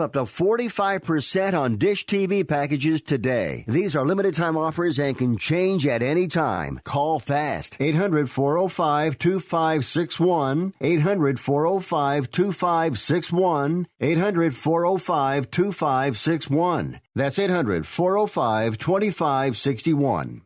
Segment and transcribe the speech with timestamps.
[0.00, 3.64] up to 45% on Dish TV packages today.
[3.68, 6.80] These are limited time offers and can change at any time.
[6.84, 7.76] Call fast.
[7.78, 10.74] 800 405 2561.
[10.80, 13.86] 800 405 2561.
[14.00, 17.00] 800 405 2561.
[17.14, 20.42] That's 800 405 2561.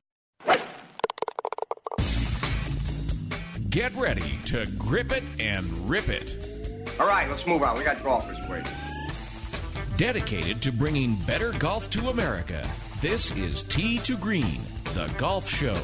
[3.70, 6.36] Get ready to grip it and rip it.
[7.00, 7.76] All right, let's move on.
[7.76, 8.70] We got golfers waiting.
[9.96, 12.68] Dedicated to bringing better golf to America,
[13.00, 15.76] this is Tee to Green, the golf show.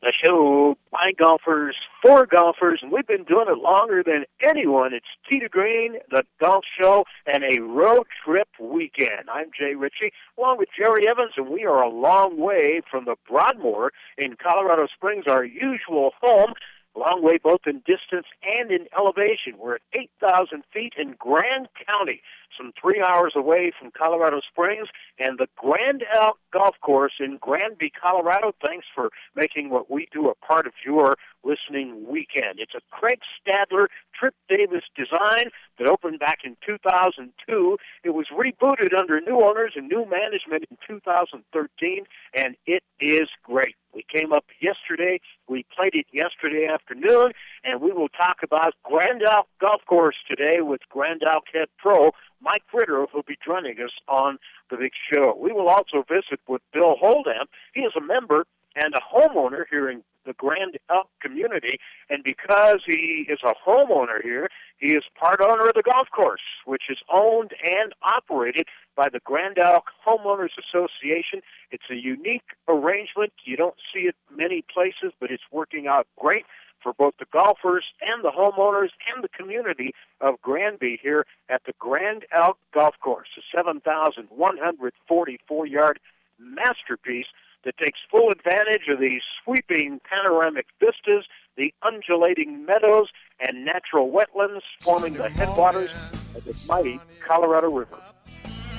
[0.00, 4.94] The show by golfers for golfers, and we've been doing it longer than anyone.
[4.94, 9.28] It's Tee to Green, the golf show, and a road trip weekend.
[9.28, 13.16] I'm Jay Ritchie, along with Jerry Evans, and we are a long way from the
[13.28, 16.52] Broadmoor in Colorado Springs, our usual home.
[16.96, 19.58] Long way both in distance and in elevation.
[19.58, 22.20] We're at 8,000 feet in Grand County,
[22.56, 24.88] some three hours away from Colorado Springs,
[25.18, 28.52] and the Grand Elk Golf Course in Granby, Colorado.
[28.64, 32.58] Thanks for making what we do a part of your listening weekend.
[32.58, 33.86] It's a Craig Stadler,
[34.18, 37.78] Tripp Davis design that opened back in 2002.
[38.04, 42.04] It was rebooted under new owners and new management in 2013,
[42.34, 43.76] and it is great.
[43.94, 45.20] We came up yesterday.
[45.48, 47.32] We played it yesterday afternoon,
[47.64, 52.12] and we will talk about Grand Elk Golf Course today with Grand Elk head pro
[52.40, 54.38] Mike Ritter, who'll be joining us on
[54.70, 55.36] the big show.
[55.38, 57.48] We will also visit with Bill Holdamp.
[57.74, 62.82] He is a member and a homeowner here in the Grand Elk community, and because
[62.86, 64.48] he is a homeowner here,
[64.78, 68.66] he is part owner of the golf course, which is owned and operated
[68.96, 71.40] by the Grand Elk Homeowners Association.
[71.70, 73.32] It's a unique arrangement.
[73.44, 76.44] You don't see it many places, but it's working out great
[76.82, 81.74] for both the golfers and the homeowners and the community of Granby here at the
[81.78, 86.00] Grand Elk Golf Course, a 7,144 yard
[86.38, 87.26] masterpiece
[87.64, 91.26] that takes full advantage of the sweeping panoramic vistas,
[91.56, 93.08] the undulating meadows,
[93.40, 95.90] and natural wetlands forming the headwaters
[96.34, 97.98] of the mighty Colorado River.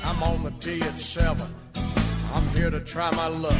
[0.03, 1.47] I'm on the tee at seven.
[2.33, 3.55] I'm here to try my luck.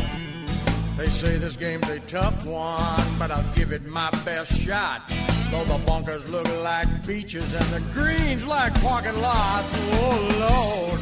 [0.97, 5.01] They say this game's a tough one, but I'll give it my best shot.
[5.49, 9.67] Though the bunkers look like beaches and the greens like parking lots.
[9.93, 10.99] Oh Lord,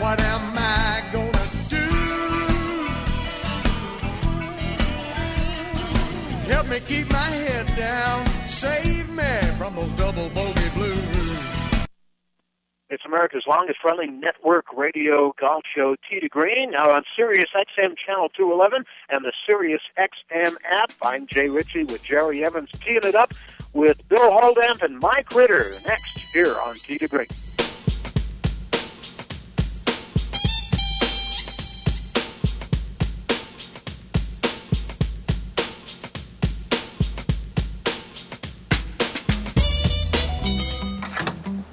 [0.00, 1.59] what am I gonna do?
[6.50, 11.86] Help me keep my head down, save me from those double bogey blues.
[12.88, 17.94] It's America's longest running network radio golf show, Tee to Green, now on Sirius XM
[18.04, 20.92] Channel 211 and the Sirius XM app.
[21.00, 23.32] I'm Jay Ritchie with Jerry Evans teeing it up
[23.72, 27.28] with Bill Holdamp and Mike Ritter next here on Tee to Green.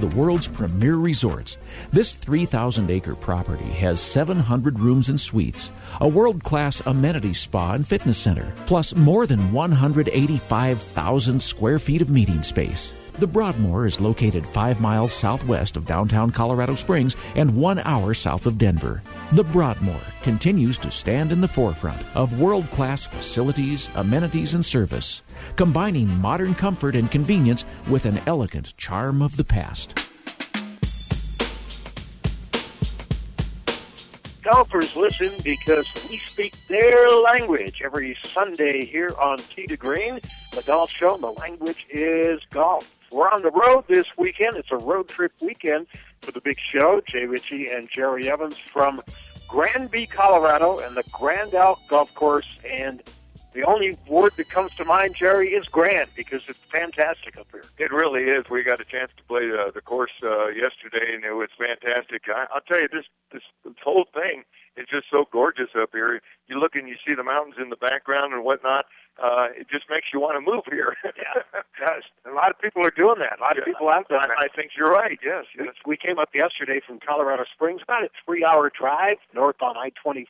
[0.00, 1.58] the world's premier resorts.
[1.92, 5.70] This 3,000 acre property has 700 rooms and suites,
[6.00, 12.10] a world class amenity spa and fitness center, plus more than 185,000 square feet of
[12.10, 12.92] meeting space.
[13.16, 18.44] The Broadmoor is located five miles southwest of downtown Colorado Springs and one hour south
[18.44, 19.04] of Denver.
[19.30, 25.22] The Broadmoor continues to stand in the forefront of world class facilities, amenities, and service,
[25.54, 29.96] combining modern comfort and convenience with an elegant charm of the past.
[34.42, 40.18] Golfers listen because we speak their language every Sunday here on Tee to Green,
[40.52, 41.16] the golf show.
[41.16, 42.90] The language is golf.
[43.14, 44.56] We're on the road this weekend.
[44.56, 45.86] It's a road trip weekend
[46.22, 47.00] for the big show.
[47.06, 49.00] Jay Ritchie and Jerry Evans from
[49.46, 52.58] Granby, Colorado, and the Grand Elk Golf Course.
[52.68, 53.04] And
[53.52, 57.62] the only word that comes to mind, Jerry, is grand because it's fantastic up here.
[57.78, 58.46] It really is.
[58.50, 62.22] We got a chance to play uh, the course uh, yesterday, and it was fantastic.
[62.26, 64.42] I, I'll tell you, this, this this whole thing
[64.76, 66.20] is just so gorgeous up here.
[66.48, 68.86] You look and you see the mountains in the background and whatnot.
[69.22, 70.96] Uh, it just makes you want to move here.
[71.04, 71.94] yeah.
[72.30, 73.38] A lot of people are doing that.
[73.38, 73.72] A lot of Yeah.
[73.72, 74.36] people have done that.
[74.38, 75.18] I think you're right.
[75.24, 75.74] Yes, yes.
[75.86, 80.26] We came up yesterday from Colorado Springs, about a three-hour drive north on I-25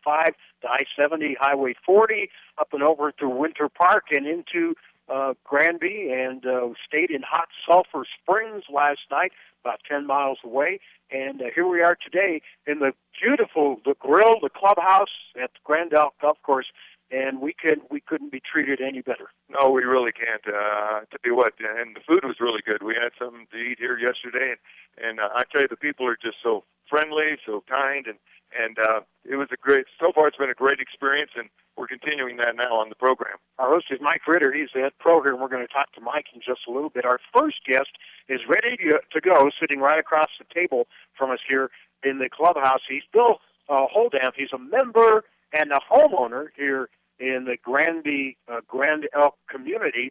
[0.62, 4.74] to I-70, Highway 40, up and over through Winter Park and into
[5.08, 9.32] uh, Granby, and uh, stayed in Hot Sulphur Springs last night,
[9.64, 10.80] about 10 miles away.
[11.10, 15.60] And uh, here we are today in the beautiful the grill, the clubhouse at the
[15.64, 16.66] Grand Elk Golf Course,
[17.10, 19.28] and we could we couldn't be treated any better.
[19.48, 20.42] No, we really can't.
[20.46, 22.82] Uh, tell you what, and the food was really good.
[22.82, 26.06] We had something to eat here yesterday, and and uh, I tell you, the people
[26.06, 28.18] are just so friendly, so kind, and
[28.58, 29.86] and uh, it was a great.
[30.00, 33.36] So far, it's been a great experience, and we're continuing that now on the program.
[33.58, 34.52] Our host is Mike Ritter.
[34.52, 35.40] He's the head program.
[35.40, 37.04] We're going to talk to Mike in just a little bit.
[37.04, 37.90] Our first guest
[38.28, 40.86] is ready to, go, sitting right across the table
[41.16, 41.70] from us here
[42.02, 42.80] in the clubhouse.
[42.88, 44.32] He's Bill uh, Holdamp.
[44.36, 50.10] He's a member and a homeowner here in the Granby uh, Grand Elk community.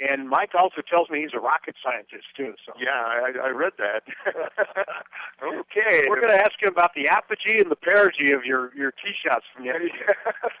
[0.00, 2.54] And Mike also tells me he's a rocket scientist too.
[2.64, 4.02] So Yeah, I, I read that.
[5.44, 8.92] okay, we're going to ask him about the apogee and the perigee of your your
[8.92, 9.92] tee shots from yesterday.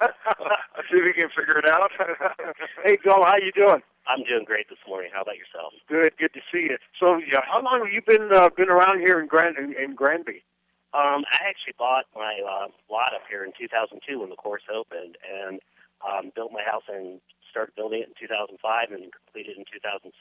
[0.76, 1.90] Let's see if we can figure it out.
[2.84, 3.80] hey, Bill, how you doing?
[4.06, 5.10] I'm doing great this morning.
[5.14, 5.72] How about yourself?
[5.88, 6.76] Good, good to see you.
[6.98, 9.94] So, yeah, how long have you been uh, been around here in Grand in, in
[9.94, 10.44] Granby?
[10.92, 15.16] Um, I actually bought my uh, lot up here in 2002 when the course opened,
[15.22, 15.60] and
[16.04, 17.20] um, built my house and
[17.50, 18.56] started building it in 2005
[18.92, 20.14] and completed in 2006.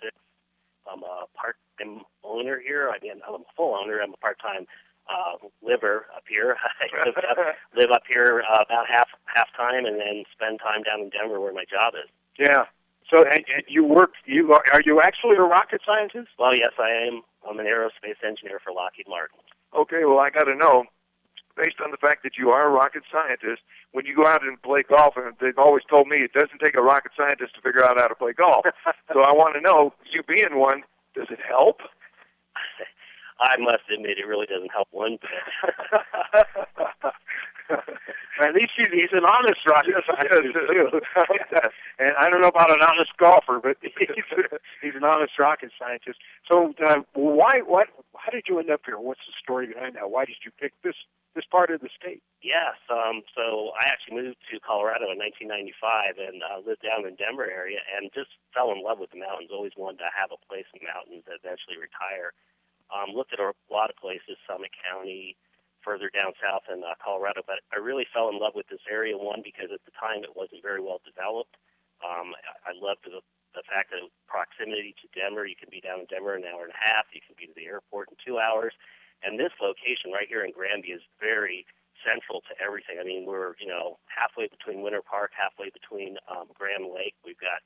[0.89, 2.89] I'm a part-time owner here.
[2.89, 4.01] I mean, I'm a full owner.
[4.01, 4.65] I'm a part-time
[5.09, 6.57] uh, liver up here.
[6.81, 7.37] I live up,
[7.77, 11.39] live up here uh, about half half time, and then spend time down in Denver
[11.39, 12.09] where my job is.
[12.37, 12.65] Yeah.
[13.09, 14.13] So, and, and you work.
[14.25, 16.29] You are, are you actually a rocket scientist?
[16.37, 17.21] Well, yes, I am.
[17.47, 19.39] I'm an aerospace engineer for Lockheed Martin.
[19.75, 20.85] Okay, well, I got to know,
[21.59, 23.61] based on the fact that you are a rocket scientist,
[23.91, 26.75] when you go out and play golf, and they've always told me it doesn't take
[26.75, 28.63] a rocket scientist to figure out how to play golf.
[29.13, 30.83] so I want to know, you being one,
[31.15, 31.81] does it help?
[33.41, 35.75] I must admit, it really doesn't help one bit.
[38.39, 41.01] At least he's, he's an honest rocket scientist too.
[41.99, 44.23] and I don't know about an honest golfer, but he's,
[44.81, 46.19] he's an honest rocket scientist.
[46.49, 48.97] So uh, why what how did you end up here?
[48.97, 50.09] What's the story behind that?
[50.09, 50.95] Why did you pick this
[51.35, 52.23] this part of the state?
[52.41, 52.79] Yes.
[52.89, 57.45] Um, so I actually moved to Colorado in 1995 and uh, lived down in Denver
[57.45, 59.53] area and just fell in love with the mountains.
[59.53, 61.27] Always wanted to have a place in the mountains.
[61.29, 62.33] Eventually retire.
[62.89, 65.37] Um, looked at a lot of places, Summit County,
[65.85, 67.45] further down south in uh, Colorado.
[67.45, 69.13] But I really fell in love with this area.
[69.13, 71.55] One because at the time it wasn't very well developed.
[71.99, 72.31] Um,
[72.63, 73.19] I, loved the
[73.51, 76.73] the fact that proximity to Denver, you can be down in Denver an hour and
[76.73, 77.09] a half.
[77.11, 78.73] You can be to the airport in two hours.
[79.23, 81.65] And this location right here in Granby is very
[81.99, 82.97] central to everything.
[82.99, 87.15] I mean, we're you know halfway between Winter Park, halfway between um, Grand Lake.
[87.25, 87.59] We've got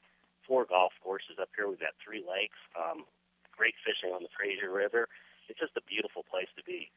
[0.47, 1.69] four golf courses up here.
[1.69, 2.57] We've got three lakes.
[2.75, 3.05] Um,
[3.55, 5.07] great fishing on the Fraser River.
[5.47, 6.89] It's just a beautiful place to be.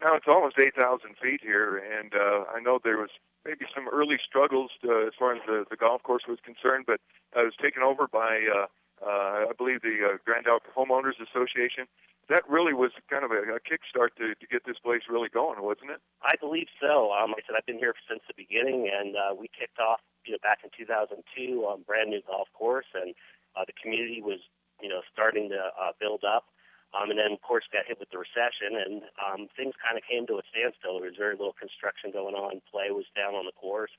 [0.00, 3.08] Now it's almost 8,000 feet here, and uh, I know there was
[3.46, 7.00] maybe some early struggles to, as far as the, the golf course was concerned, but
[7.34, 8.66] uh, it was taken over by, uh, uh,
[9.04, 11.84] I believe, the uh, Grand Elk Homeowners Association.
[12.28, 15.62] That really was kind of a, a kickstart to, to get this place really going,
[15.62, 16.02] wasn't it?
[16.22, 17.12] I believe so.
[17.14, 20.02] Um, like I said I've been here since the beginning, and uh, we kicked off,
[20.26, 21.22] you know, back in 2002
[21.62, 23.14] on brand new golf course, and
[23.54, 24.42] uh, the community was,
[24.82, 26.50] you know, starting to uh, build up.
[26.94, 30.02] Um, and then, of course, got hit with the recession, and um, things kind of
[30.02, 30.98] came to a standstill.
[30.98, 32.58] There was very little construction going on.
[32.66, 33.92] Play was down on the course.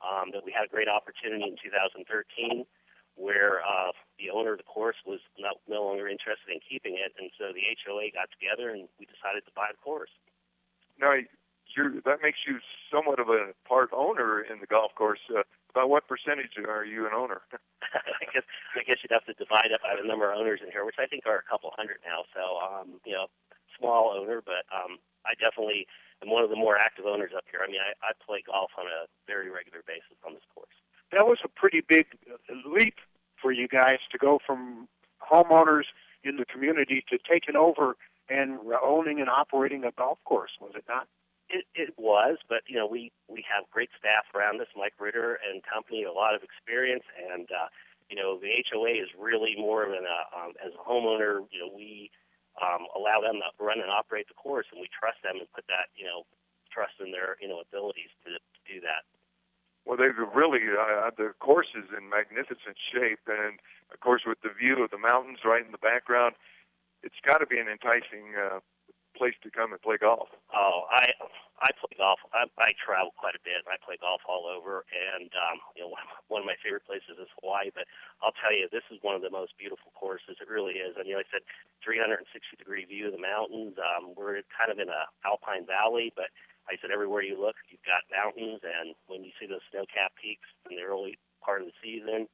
[0.00, 2.64] Um, but we had a great opportunity in 2013
[3.16, 7.12] where uh, the owner of the course was not, no longer interested in keeping it,
[7.18, 10.12] and so the HOA got together and we decided to buy the course.
[11.00, 11.16] Now,
[11.76, 15.20] you're, that makes you somewhat of a part owner in the golf course.
[15.28, 15.44] Uh,
[15.76, 17.44] about what percentage are you an owner?
[17.52, 20.72] I guess I guess you'd have to divide up by the number of owners in
[20.72, 22.24] here, which I think are a couple hundred now.
[22.32, 23.28] So um, you know,
[23.76, 24.96] small owner, but um,
[25.28, 25.84] I definitely
[26.24, 27.60] am one of the more active owners up here.
[27.60, 30.72] I mean, I, I play golf on a very regular basis on this course.
[31.12, 32.06] That was a pretty big
[32.64, 32.96] leap
[33.40, 34.88] for you guys to go from
[35.20, 35.84] homeowners
[36.24, 37.96] in the community to taking over
[38.28, 41.06] and owning and operating a golf course, was it not?
[41.48, 45.38] It, it was, but you know we we have great staff around us, Mike Ritter
[45.46, 47.70] and company, a lot of experience, and uh,
[48.10, 51.46] you know the HOA is really more of an uh, um, as a homeowner.
[51.54, 52.10] You know we
[52.58, 55.70] um, allow them to run and operate the course, and we trust them and put
[55.70, 56.26] that you know
[56.74, 59.06] trust in their you know abilities to, to do that.
[59.86, 63.62] Well, they've really uh, the course is in magnificent shape, and
[63.94, 66.34] of course with the view of the mountains right in the background,
[67.06, 68.58] it's got to be an enticing uh,
[69.14, 70.26] place to come and play golf.
[70.50, 71.14] Oh, I
[71.62, 72.18] I play golf.
[72.34, 73.64] I, I travel quite a bit.
[73.64, 75.94] I play golf all over, and um, you know,
[76.34, 77.70] one of my favorite places is Hawaii.
[77.70, 77.86] But
[78.26, 80.36] I'll tell you, this is one of the most beautiful courses.
[80.42, 80.98] It really is.
[80.98, 81.46] I mean, like I said,
[81.86, 82.26] 360
[82.58, 83.78] degree view of the mountains.
[83.78, 86.34] Um, we're kind of in a alpine valley, but
[86.68, 90.48] I said everywhere you look, you've got mountains, and when you see those snow-capped peaks
[90.68, 92.26] in the early part of the season,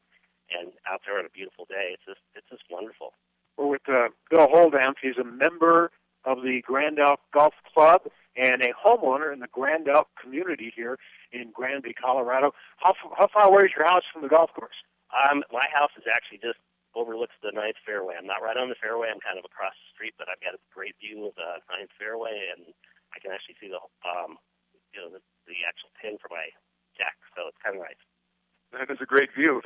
[0.50, 3.12] and out there on a beautiful day, it's just it's just wonderful.
[3.56, 4.96] We're with uh, Bill Holdamp.
[5.00, 5.90] He's a member
[6.24, 10.98] of the Grand Elk Golf Club and a homeowner in the Grand Elk community here
[11.32, 12.52] in Granby, Colorado.
[12.78, 14.76] How, how far away is your house from the golf course?
[15.12, 16.56] Um, my house is actually just
[16.94, 18.14] overlooks the ninth fairway.
[18.16, 19.08] I'm not right on the fairway.
[19.12, 21.92] I'm kind of across the street, but I've got a great view of the ninth
[22.00, 22.72] fairway, and
[23.12, 24.40] I can actually see the um,
[24.92, 26.48] you know the, the actual pin for my
[26.96, 27.16] deck.
[27.36, 28.00] So it's kind of nice.
[28.72, 29.60] That is a great view.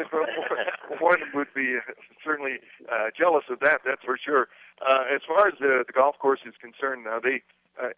[1.00, 1.78] One would be
[2.24, 2.58] certainly
[2.90, 3.82] uh, jealous of that.
[3.86, 4.48] That's for sure.
[4.82, 7.42] Uh, as far as the, the golf course is concerned, now they,
[7.80, 7.94] uh,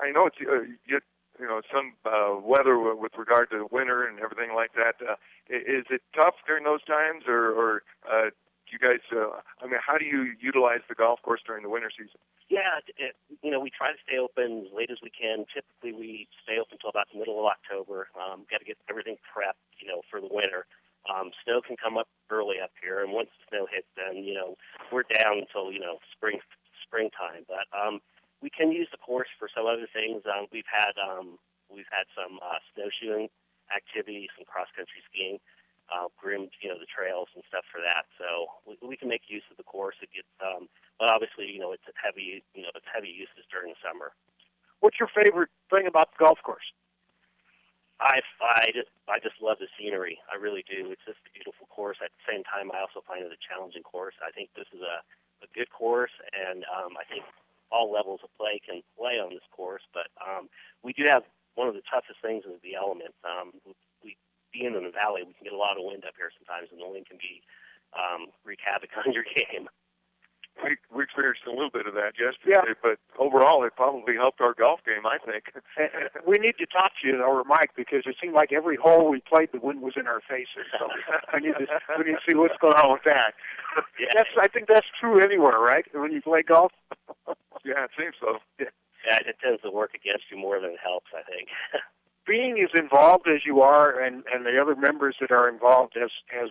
[0.00, 1.00] I know it's uh, you,
[1.40, 5.02] you know some uh, weather with regard to winter and everything like that.
[5.02, 5.16] Uh,
[5.50, 8.30] is it tough during those times, or, or uh,
[8.70, 9.02] you guys?
[9.10, 12.20] Uh, I mean, how do you utilize the golf course during the winter season?
[12.48, 15.44] Yeah, it, you know, we try to stay open as late as we can.
[15.50, 18.08] Typically, we stay open until about the middle of October.
[18.14, 20.66] Um, got to get everything prepped, you know, for the winter.
[21.06, 24.34] Um, snow can come up early up here, and once the snow hits, then you
[24.34, 24.58] know
[24.90, 26.42] we're down until you know spring
[26.82, 27.46] springtime.
[27.46, 28.02] But um,
[28.42, 30.26] we can use the course for some other things.
[30.26, 31.38] Um, we've had um,
[31.70, 33.30] we've had some uh, snowshoeing
[33.70, 35.38] activities, some cross country skiing
[35.92, 38.06] uh, groomed, you know, the trails and stuff for that.
[38.18, 39.96] So we, we can make use of the course.
[40.02, 43.70] It gets, um, but obviously, you know, it's heavy, you know, it's heavy uses during
[43.74, 44.12] the summer.
[44.80, 46.66] What's your favorite thing about the golf course?
[47.96, 50.20] I I just I just love the scenery.
[50.28, 50.92] I really do.
[50.92, 51.96] It's just a beautiful course.
[52.04, 54.12] At the same time, I also find it a challenging course.
[54.20, 55.00] I think this is a
[55.40, 57.24] a good course, and um, I think
[57.72, 59.84] all levels of play can play on this course.
[59.96, 60.48] But um,
[60.84, 61.24] we do have
[61.56, 63.16] one of the toughest things is the elements.
[63.24, 63.56] Um,
[64.52, 66.80] being in the valley, we can get a lot of wind up here sometimes, and
[66.80, 67.42] the wind can be
[67.94, 69.68] um, wreak havoc on your game.
[70.64, 72.80] we we experienced a little bit of that yesterday, yeah.
[72.82, 75.04] but overall it probably helped our golf game.
[75.04, 75.52] I think.
[76.26, 79.20] we need to talk to you or Mike because it seemed like every hole we
[79.20, 80.68] played, the wind was in our faces.
[80.78, 80.88] So
[81.32, 81.66] I need to
[81.98, 83.34] we need to see what's going on with that.
[84.00, 84.08] Yeah.
[84.14, 85.84] That's I think that's true anywhere, right?
[85.92, 86.72] When you play golf.
[87.64, 88.38] yeah, it seems so.
[88.58, 88.72] Yeah.
[89.06, 91.12] yeah, it tends to work against you more than it helps.
[91.12, 91.48] I think.
[92.26, 96.10] Being as involved as you are, and and the other members that are involved as
[96.34, 96.50] as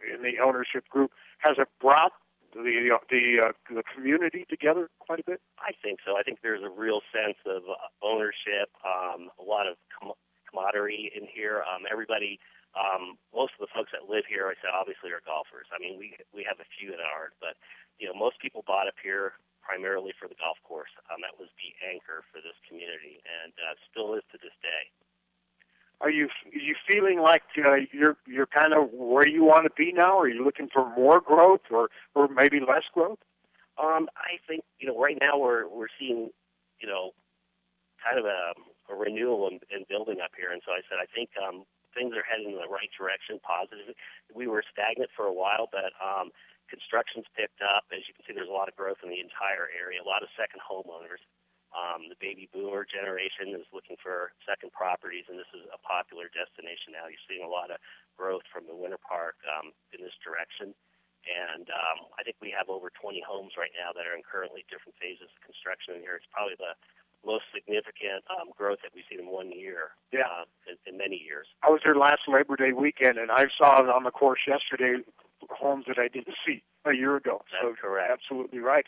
[0.00, 2.12] in the ownership group, has it brought
[2.54, 5.40] the the uh, the community together quite a bit?
[5.58, 6.16] I think so.
[6.16, 7.62] I think there's a real sense of
[8.02, 10.16] ownership, um, a lot of com-
[10.48, 11.64] camaraderie in here.
[11.66, 12.38] Um, everybody,
[12.72, 15.68] um, most of the folks that live here, I said, obviously are golfers.
[15.74, 17.60] I mean, we we have a few that aren't, but
[17.98, 20.94] you know, most people bought up here primarily for the golf course.
[21.10, 24.94] Um, that was the anchor for this community, and uh, still is to this day.
[26.00, 29.72] Are you are you feeling like uh, you're you're kind of where you want to
[29.76, 30.18] be now?
[30.18, 33.18] Are you looking for more growth or or maybe less growth?
[33.80, 36.28] Um, I think you know right now we're we're seeing
[36.80, 37.12] you know
[38.04, 38.52] kind of a,
[38.92, 41.64] a renewal and, and building up here, and so I said I think um,
[41.96, 43.96] things are heading in the right direction, positive.
[44.36, 46.28] We were stagnant for a while, but um,
[46.68, 47.88] construction's picked up.
[47.88, 50.04] As you can see, there's a lot of growth in the entire area.
[50.04, 51.24] A lot of second homeowners.
[51.76, 56.32] Um, the baby boomer generation is looking for second properties, and this is a popular
[56.32, 57.04] destination now.
[57.04, 57.76] You're seeing a lot of
[58.16, 60.72] growth from the Winter Park um, in this direction.
[61.28, 64.64] And um, I think we have over 20 homes right now that are in currently
[64.72, 66.16] different phases of construction in here.
[66.16, 66.78] It's probably the
[67.26, 70.24] most significant um, growth that we've seen in one year yeah.
[70.24, 71.50] uh, in, in many years.
[71.66, 75.02] I was there last Labor Day weekend, and I saw on the course yesterday
[75.50, 77.42] homes that I didn't see a year ago.
[77.52, 78.08] That's so correct.
[78.08, 78.86] Absolutely right.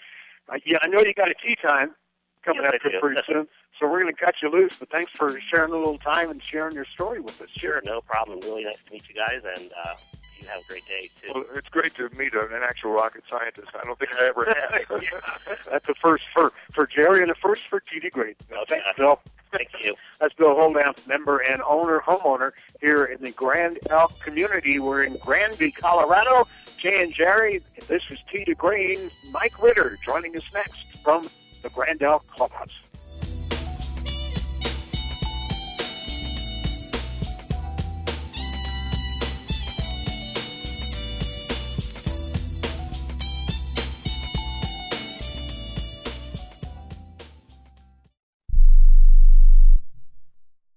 [0.49, 1.99] Uh, yeah, I know you got a tea time
[2.45, 3.49] coming yes, up here pretty soon.
[3.78, 6.42] So we're going to cut you loose, but thanks for sharing a little time and
[6.42, 7.49] sharing your story with us.
[7.57, 8.40] Sure, no problem.
[8.40, 9.95] Really nice to meet you guys, and uh,
[10.40, 11.33] you have a great day, too.
[11.35, 13.68] Well, it's great to meet an actual rocket scientist.
[13.80, 15.02] I don't think I ever have.
[15.02, 15.54] yeah.
[15.71, 18.35] That's a first for, for Jerry and a first for Tee to Green.
[18.50, 19.21] No, thanks, Bill.
[19.52, 19.95] Thank you.
[20.21, 24.78] That's Bill Holdamp, member and owner, homeowner here in the Grand Elk community.
[24.78, 26.47] We're in Granby, Colorado.
[26.78, 29.11] Jay and Jerry, this is Tee to Green.
[29.33, 31.28] Mike Ritter joining us next from
[31.68, 32.68] the Grand Elk Clubhouse.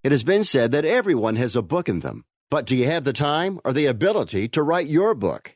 [0.04, 2.24] It has been said that everyone has a book in them.
[2.50, 5.56] But do you have the time or the ability to write your book?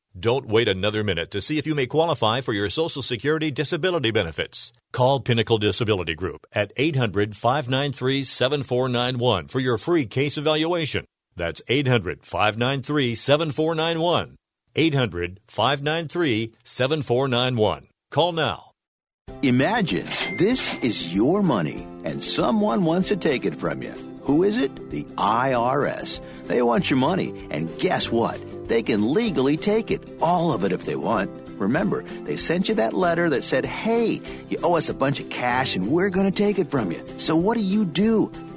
[0.19, 4.11] Don't wait another minute to see if you may qualify for your Social Security disability
[4.11, 4.73] benefits.
[4.91, 11.05] Call Pinnacle Disability Group at 800 593 7491 for your free case evaluation.
[11.37, 14.35] That's 800 593 7491.
[14.75, 17.87] 800 593 7491.
[18.11, 18.71] Call now.
[19.43, 20.05] Imagine
[20.37, 23.93] this is your money and someone wants to take it from you.
[24.23, 24.91] Who is it?
[24.91, 26.19] The IRS.
[26.47, 28.39] They want your money, and guess what?
[28.71, 31.29] They can legally take it, all of it if they want.
[31.59, 35.29] Remember, they sent you that letter that said, hey, you owe us a bunch of
[35.29, 37.05] cash and we're going to take it from you.
[37.17, 38.31] So what do you do?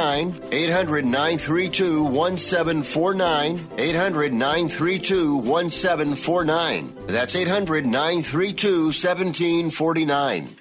[0.00, 3.68] 800 932 1749.
[3.76, 6.96] 800 932 1749.
[7.06, 10.56] That's 800 932 1749.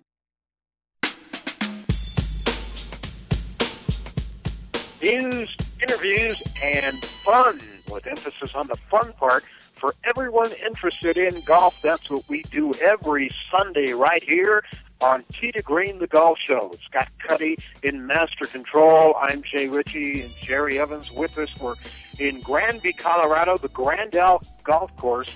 [5.02, 11.82] News, interviews, and fun, with emphasis on the fun part, for everyone interested in golf.
[11.82, 14.64] That's what we do every Sunday right here
[15.02, 16.74] on to Green, the golf show.
[16.86, 19.16] Scott Cuddy in master control.
[19.16, 21.58] I'm Jay Ritchie and Jerry Evans with us.
[21.60, 21.76] We're
[22.20, 25.34] in Granby, Colorado, the Grand Elk Golf Course.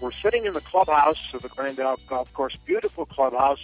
[0.00, 2.56] We're sitting in the clubhouse of the Grand Elk Golf Course.
[2.64, 3.60] Beautiful clubhouse,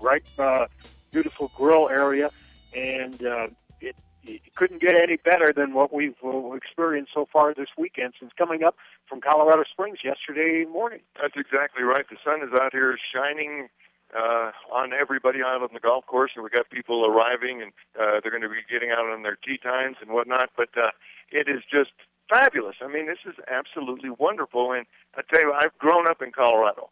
[0.00, 0.22] right?
[0.38, 0.66] Uh,
[1.10, 2.30] beautiful grill area,
[2.74, 3.48] and uh,
[3.80, 8.14] it, it couldn't get any better than what we've uh, experienced so far this weekend
[8.20, 8.76] since coming up
[9.08, 11.00] from Colorado Springs yesterday morning.
[11.20, 12.04] That's exactly right.
[12.08, 13.68] The sun is out here shining
[14.14, 18.20] uh, on everybody out on the golf course, and we got people arriving, and uh,
[18.20, 20.50] they're going to be getting out on their tee times and whatnot.
[20.56, 20.90] But uh,
[21.30, 21.90] it is just
[22.28, 22.76] fabulous.
[22.82, 24.72] I mean, this is absolutely wonderful.
[24.72, 26.90] And I tell you, I've grown up in Colorado,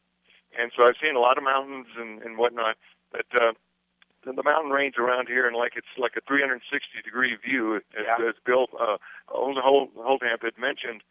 [0.59, 2.77] and so I've seen a lot of mountains and, and whatnot.
[3.13, 3.53] But uh,
[4.25, 7.83] the, the mountain range around here, and like it's like a 360 degree view, as,
[7.95, 8.29] Yeah.
[8.29, 8.97] as Bill uh,
[9.29, 11.03] Old Holdamp had mentioned.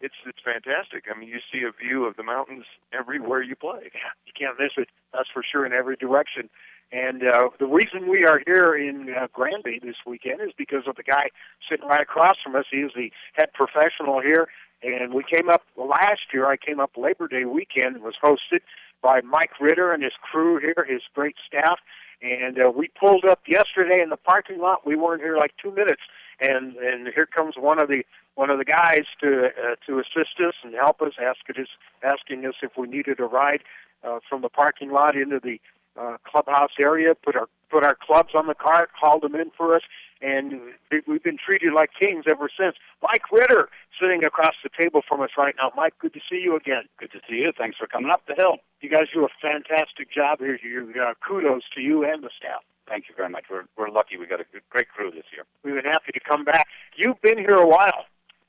[0.00, 1.04] It's it's fantastic.
[1.12, 3.90] I mean, you see a view of the mountains everywhere you play.
[3.94, 4.88] Yeah, you can't miss it.
[5.12, 6.48] That's for sure in every direction.
[6.90, 10.96] And uh, the reason we are here in uh, Granby this weekend is because of
[10.96, 11.28] the guy
[11.68, 12.64] sitting right across from us.
[12.70, 14.48] He is the head professional here.
[14.82, 16.46] And we came up last year.
[16.46, 17.96] I came up Labor Day weekend.
[17.96, 18.60] It was hosted
[19.02, 21.78] by Mike Ritter and his crew here, his great staff.
[22.22, 24.86] And uh, we pulled up yesterday in the parking lot.
[24.86, 26.02] We weren't here like two minutes,
[26.40, 30.40] and and here comes one of the one of the guys to uh, to assist
[30.40, 31.68] us and help us, asking us
[32.02, 33.62] asking us if we needed a ride
[34.04, 35.60] uh, from the parking lot into the
[35.98, 37.14] uh, clubhouse area.
[37.14, 39.82] Put our put our clubs on the cart, hauled them in for us,
[40.22, 40.60] and
[41.06, 42.76] we've been treated like kings ever since.
[43.02, 43.68] Mike Ritter
[44.00, 45.72] sitting across the table from us right now.
[45.76, 46.84] Mike, good to see you again.
[46.98, 47.52] Good to see you.
[47.56, 48.58] Thanks for coming up the hill.
[48.80, 50.58] You guys do a fantastic job here.
[50.62, 52.62] You, uh, kudos to you and the staff.
[52.88, 53.44] Thank you very much.
[53.50, 54.16] We're we're lucky.
[54.16, 55.44] We got a good, great crew this year.
[55.62, 56.66] We've been happy to come back.
[56.96, 58.06] You've been here a while.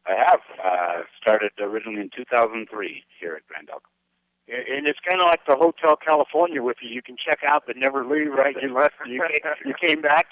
[0.07, 3.83] I have uh, started originally in 2003 here at Grand Elk.
[4.49, 6.89] And it's kind of like the Hotel California with you.
[6.89, 8.55] You can check out but never leave, right?
[8.59, 10.25] You left, you came, you came back.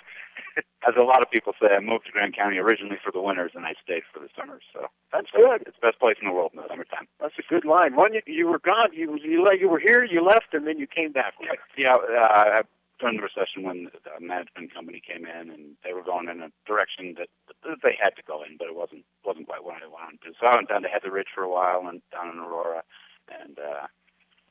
[0.87, 3.51] As a lot of people say, I moved to Grand County originally for the winters,
[3.53, 4.63] and I stayed for the summers.
[4.73, 5.61] So That's good.
[5.67, 7.07] it's the best place in the world in the summertime.
[7.21, 7.95] That's a good line.
[7.95, 10.87] When you, you were gone, you you you were here, you left, and then you
[10.87, 11.33] came back.
[11.39, 11.59] Right?
[11.77, 12.63] Yeah, uh,
[12.99, 16.49] during the recession when the management company came in and they were going in a
[16.65, 17.29] direction that,
[17.63, 20.33] that they had to go in, but it wasn't wasn't quite what I wanted to.
[20.39, 22.83] So I went down to Heather Ridge for a while and down in Aurora,
[23.29, 23.87] and uh,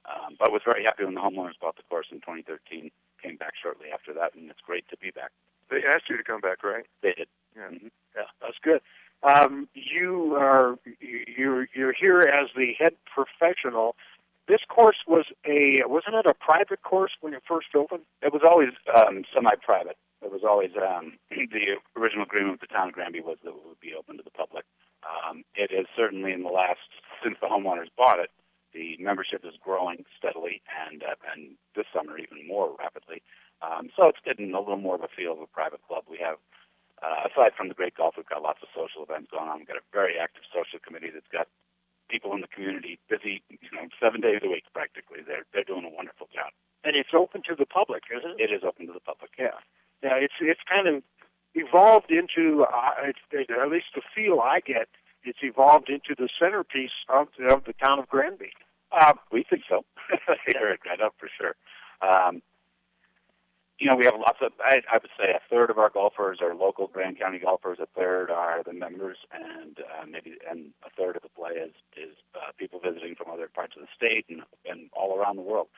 [0.06, 2.90] um, but was very happy when the homeowners bought the course in 2013.
[3.22, 5.30] Came back shortly after that, and it's great to be back.
[5.70, 6.86] They asked you to come back, right?
[7.02, 7.28] They did.
[7.56, 7.70] Yeah.
[8.16, 8.80] Yeah, that's good.
[9.22, 13.96] Um, you are you're you're here as the head professional.
[14.48, 18.04] This course was a wasn't it a private course when it first opened?
[18.22, 19.96] It was always um, semi-private.
[20.22, 23.66] It was always um, the original agreement with the town of Granby was that it
[23.66, 24.64] would be open to the public.
[25.02, 26.86] Um, it is certainly in the last
[27.22, 28.30] since the homeowners bought it,
[28.72, 33.22] the membership is growing steadily, and uh, and this summer even more rapidly.
[33.62, 36.04] Um, so it's getting a little more of a feel of a private club.
[36.10, 36.36] We have,
[37.00, 39.58] uh, aside from the great golf, we've got lots of social events going on.
[39.58, 41.48] We've got a very active social committee that's got
[42.08, 45.18] people in the community busy, you know, seven days a week practically.
[45.26, 46.52] They're they're doing a wonderful job.
[46.84, 48.50] And it's open to the public, isn't it?
[48.50, 49.30] It is open to the public.
[49.38, 49.58] Yeah,
[50.02, 50.14] yeah.
[50.14, 51.02] It's it's kind of
[51.54, 54.88] evolved into uh, it's, at least the feel I get.
[55.24, 58.52] It's evolved into the centerpiece of the, of the town of Granby.
[58.92, 59.84] Uh, we think so.
[60.46, 61.56] Here at Grand Elk for sure.
[62.00, 62.42] Um,
[63.78, 64.52] you know, we have lots of.
[64.60, 67.78] I, I would say a third of our golfers are local Grand County golfers.
[67.80, 71.72] A third are the members, and uh, maybe and a third of the play is
[71.96, 75.42] is uh, people visiting from other parts of the state and and all around the
[75.42, 75.68] world.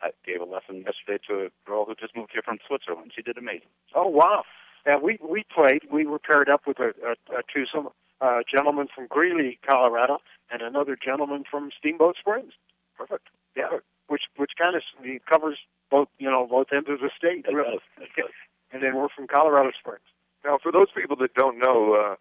[0.00, 3.12] I gave a lesson yesterday to a girl who just moved here from Switzerland.
[3.14, 3.68] She did amazing.
[3.94, 4.44] Oh wow!
[4.86, 5.82] Yeah, we we played.
[5.90, 10.18] We were paired up with a, a, a twosome uh, gentleman from Greeley, Colorado,
[10.50, 12.52] and another gentleman from Steamboat Springs.
[12.96, 13.28] Perfect.
[13.56, 14.82] Yeah, which which kind of
[15.28, 15.58] covers
[15.90, 17.44] both you know both ends of the state.
[17.48, 17.72] It really.
[17.72, 17.80] does.
[17.98, 18.30] It does.
[18.72, 20.06] and then we're from Colorado Springs.
[20.44, 22.14] Now, for those people that don't know, uh,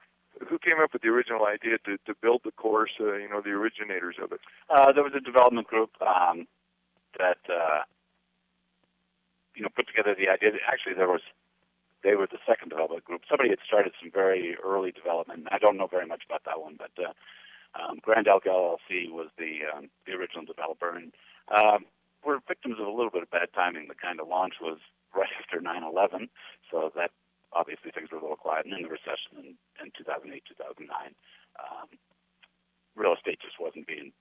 [0.49, 2.91] who came up with the original idea to, to build the course?
[2.99, 4.39] Uh, you know, the originators of it.
[4.69, 6.47] Uh, there was a development group um,
[7.17, 7.81] that uh,
[9.55, 10.51] you know put together the idea.
[10.67, 11.21] Actually, there was
[12.03, 13.21] they were the second development group.
[13.29, 15.47] Somebody had started some very early development.
[15.51, 17.11] I don't know very much about that one, but uh,
[17.75, 21.11] um, Grand Elk LLC was the um, the original developer, and
[21.53, 21.85] um,
[22.23, 23.87] we're victims of a little bit of bad timing.
[23.87, 24.79] The kind of launch was
[25.15, 26.29] right after 9/11,
[26.71, 27.11] so that
[27.57, 28.69] obviously things were a little quiet.
[28.69, 29.47] And then the recession in,
[29.81, 30.85] in 2008, 2009,
[31.57, 31.89] um,
[32.95, 34.13] real estate just wasn't being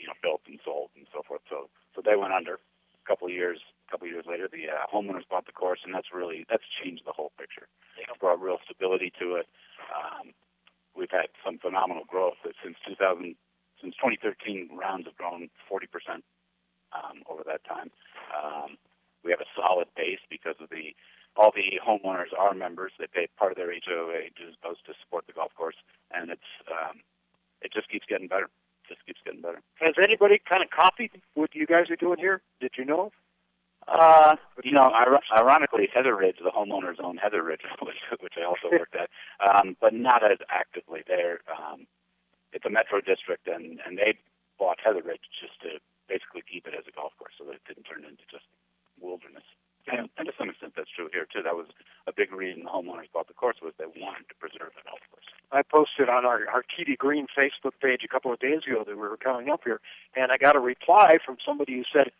[0.00, 1.42] you know built and sold and so forth.
[1.50, 2.56] So so they went under.
[2.56, 5.80] A couple of years, a couple of years later, the uh, homeowners bought the course,
[5.84, 7.66] and that's really that's changed the whole picture.
[7.98, 9.48] It's brought real stability to it.
[9.90, 10.32] Um,
[10.96, 13.34] we've had some phenomenal growth since 2000,
[13.82, 14.70] since 2013.
[14.76, 16.24] Rounds have grown 40 percent
[16.94, 17.90] um, over that time.
[18.30, 18.78] Um,
[19.24, 20.94] we have a solid base because of the
[21.36, 22.92] all the homeowners are members.
[22.98, 24.30] They pay part of their HOA
[24.62, 25.76] goes to support the golf course,
[26.12, 27.00] and it's um,
[27.62, 28.48] it just keeps getting better.
[28.88, 29.60] Just keeps getting better.
[29.80, 32.42] Has anybody kind of copied what you guys are doing here?
[32.60, 33.12] Did you know?
[33.88, 34.92] Uh, you know,
[35.36, 39.08] ironically, Heather Ridge, the homeowners own Heather Ridge, which, which I also worked at,
[39.40, 41.02] um, but not as actively.
[41.06, 41.86] They're um,
[42.52, 44.18] it's a metro district, and and they
[44.58, 47.64] bought Heather Ridge just to basically keep it as a golf course, so that it
[47.66, 48.44] didn't turn into just
[49.00, 49.46] wilderness.
[49.88, 51.42] And, and to some extent, that's true here too.
[51.42, 51.66] That was
[52.06, 55.00] a big reason the homeowners bought the course was they wanted to preserve the golf
[55.10, 55.24] course.
[55.52, 58.96] I posted on our, our Tee Green Facebook page a couple of days ago that
[58.96, 59.80] we were coming up here,
[60.16, 62.10] and I got a reply from somebody who said,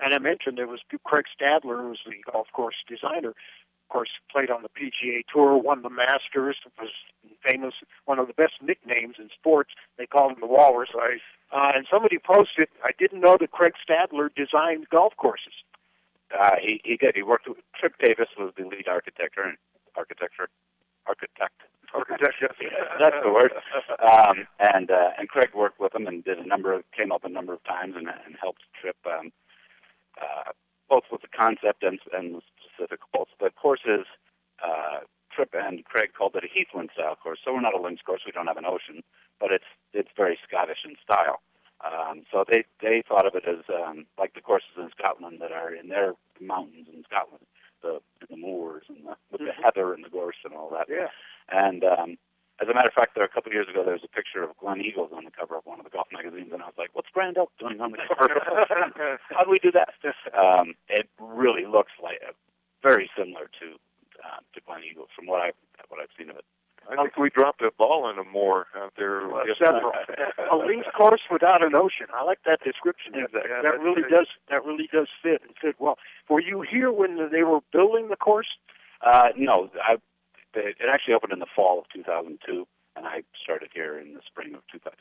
[0.00, 3.30] and I mentioned it was Craig Stadler, who was the golf course designer.
[3.30, 6.90] Of course, played on the PGA Tour, won the Masters, was
[7.42, 9.70] famous, one of the best nicknames in sports.
[9.96, 10.90] They called him the Walrus.
[10.94, 11.20] Right.
[11.50, 15.54] Uh, and somebody posted, I didn't know that Craig Stadler designed golf courses.
[16.32, 17.14] Uh, he he did.
[17.14, 19.54] He worked with Tripp Davis was the lead architect or
[19.96, 20.48] architecture
[21.06, 21.62] architect.
[21.94, 22.52] Architect, yes.
[23.00, 23.52] that's the word.
[23.98, 27.24] Um, and uh, and Craig worked with him and did a number of came up
[27.24, 29.32] a number of times and and helped Tripp um,
[30.20, 30.52] uh,
[30.88, 33.30] both with the concept and and the specific course.
[33.40, 34.04] The courses
[34.62, 35.00] uh,
[35.32, 37.38] Tripp and Craig called it a Heathland style course.
[37.44, 38.22] So we're not a links course.
[38.26, 39.02] We don't have an ocean,
[39.40, 41.40] but it's it's very Scottish in style.
[41.84, 45.52] Um, so they they thought of it as um, like the courses in Scotland that
[45.52, 47.46] are in their mountains in Scotland,
[47.82, 50.86] the the moors and the, with the heather and the gorse and all that.
[50.90, 51.06] Yeah.
[51.50, 52.18] And um,
[52.60, 54.42] as a matter of fact, there a couple of years ago there was a picture
[54.42, 56.90] of Gleneagles on the cover of one of the golf magazines, and I was like,
[56.94, 58.34] "What's Grand Elk doing on the cover?
[59.30, 59.94] How do we do that?"
[60.34, 62.32] Um, it really looks like uh,
[62.82, 63.78] very similar to
[64.24, 65.52] uh, to Gleneagles from what I
[65.88, 66.44] what I've seen of it.
[66.90, 69.20] I think we dropped a ball in a moor out there.
[69.30, 69.92] Uh, several.
[70.50, 72.06] a links course without an ocean.
[72.14, 73.12] I like that description.
[73.14, 74.10] Yeah, that yeah, that really great.
[74.10, 75.98] does that really does fit and fit well.
[76.30, 78.48] Were you here when they were building the course?
[79.04, 79.94] Uh, no, I,
[80.54, 84.20] it it actually opened in the fall of 2002, and I started here in the
[84.26, 84.96] spring of 2000,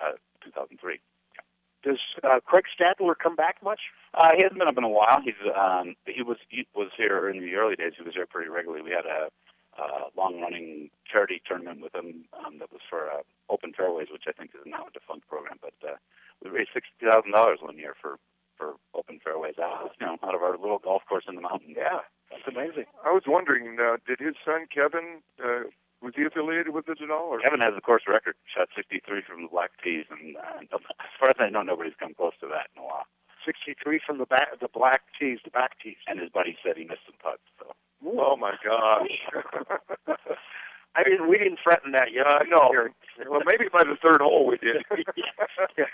[0.00, 0.12] uh,
[0.44, 1.00] 2003.
[1.84, 3.80] Does uh, Craig Stadler come back much?
[4.14, 5.20] Uh, he hasn't been up in a while.
[5.22, 7.92] He's um, he was he was here in the early days.
[7.96, 8.82] He was here pretty regularly.
[8.82, 9.28] We had a
[9.78, 14.32] uh, long-running charity tournament with him um, that was for uh, Open Fairways, which I
[14.32, 15.58] think is now a defunct program.
[15.62, 15.96] But uh,
[16.42, 18.18] we raised sixty thousand dollars one year for
[18.56, 21.42] for Open Fairways out of you know out of our little golf course in the
[21.42, 21.76] mountains.
[21.76, 22.86] Yeah, that's amazing.
[23.04, 27.10] I was wondering, uh, did his son Kevin uh, was he affiliated with it at
[27.10, 27.26] all?
[27.34, 27.40] Or?
[27.40, 31.30] Kevin has the course record, shot 63 from the black tees, and uh, as far
[31.30, 33.06] as I know, nobody's come close to that in a while.
[33.48, 35.96] 63 from the back, the black tees, the back tees.
[36.06, 37.40] And his buddy said he missed some putts.
[37.58, 37.72] So.
[38.04, 39.08] Oh my gosh!
[40.94, 41.28] I didn't.
[41.28, 42.26] We didn't threaten that yet.
[42.26, 42.70] Uh, no.
[43.28, 44.84] well, maybe by the third hole we did.
[45.78, 45.84] yeah.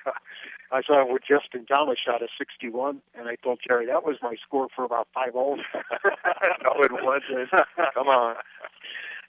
[0.73, 4.17] I saw it with Justin Thomas shot a 61, and I told Jerry that was
[4.23, 5.61] my score for about five holes.
[5.75, 7.51] no, it wasn't.
[7.95, 8.37] Come on.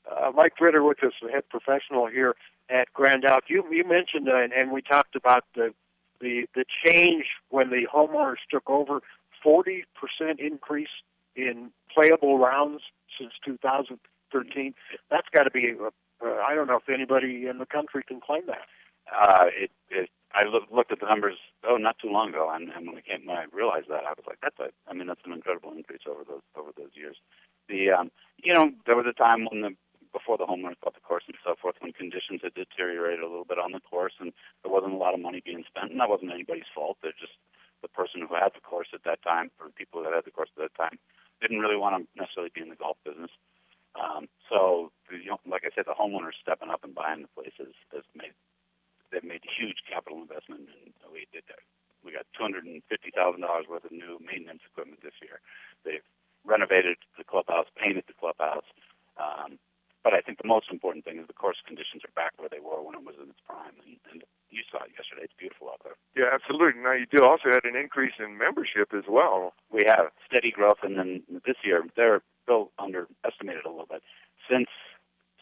[0.10, 2.36] Uh, Mike Ritter with us, the head professional here
[2.70, 3.44] at Grand Elk.
[3.48, 5.74] You you mentioned uh, and, and we talked about the
[6.20, 9.02] the the change when the homeowners took over.
[9.44, 10.90] Forty percent increase
[11.36, 12.82] in playable rounds
[13.18, 14.74] since 2013.
[15.12, 15.74] That's got to be.
[15.80, 15.90] Uh,
[16.26, 18.66] uh, I don't know if anybody in the country can claim that.
[19.12, 21.36] Uh, it, it, I look, looked at the numbers
[21.68, 24.12] oh not too long ago, and, and when I came when I realized that, I
[24.12, 27.18] was like, that's a, I mean that's an incredible increase over those over those years.
[27.70, 28.12] The um,
[28.44, 29.76] you know there was a time when the
[30.16, 33.44] before the homeowners bought the course and so forth, when conditions had deteriorated a little
[33.44, 34.32] bit on the course, and
[34.64, 36.96] there wasn't a lot of money being spent, and that wasn't anybody's fault.
[37.04, 37.36] They're just
[37.84, 40.48] the person who had the course at that time, or people that had the course
[40.56, 40.96] at that time,
[41.44, 43.32] didn't really want to necessarily be in the golf business.
[44.00, 47.32] Um, so, the, you know, like I said, the homeowners stepping up and buying the
[47.36, 48.32] places has made
[49.12, 51.60] they've made a huge capital investment, and we did that.
[52.04, 55.44] We got two hundred and fifty thousand dollars worth of new maintenance equipment this year.
[55.84, 56.08] They've
[56.48, 58.68] renovated the clubhouse, painted the clubhouse,
[59.18, 59.60] Um,
[60.04, 62.60] but I think the most important thing is the course conditions are back where they
[62.60, 65.24] were when it was in its prime, and, and you saw it yesterday.
[65.24, 65.96] It's beautiful out there.
[66.18, 66.82] Yeah, absolutely.
[66.82, 69.54] Now you do also had an increase in membership as well.
[69.70, 74.02] We have steady growth, and then this year they're still underestimated a little bit.
[74.50, 74.70] Since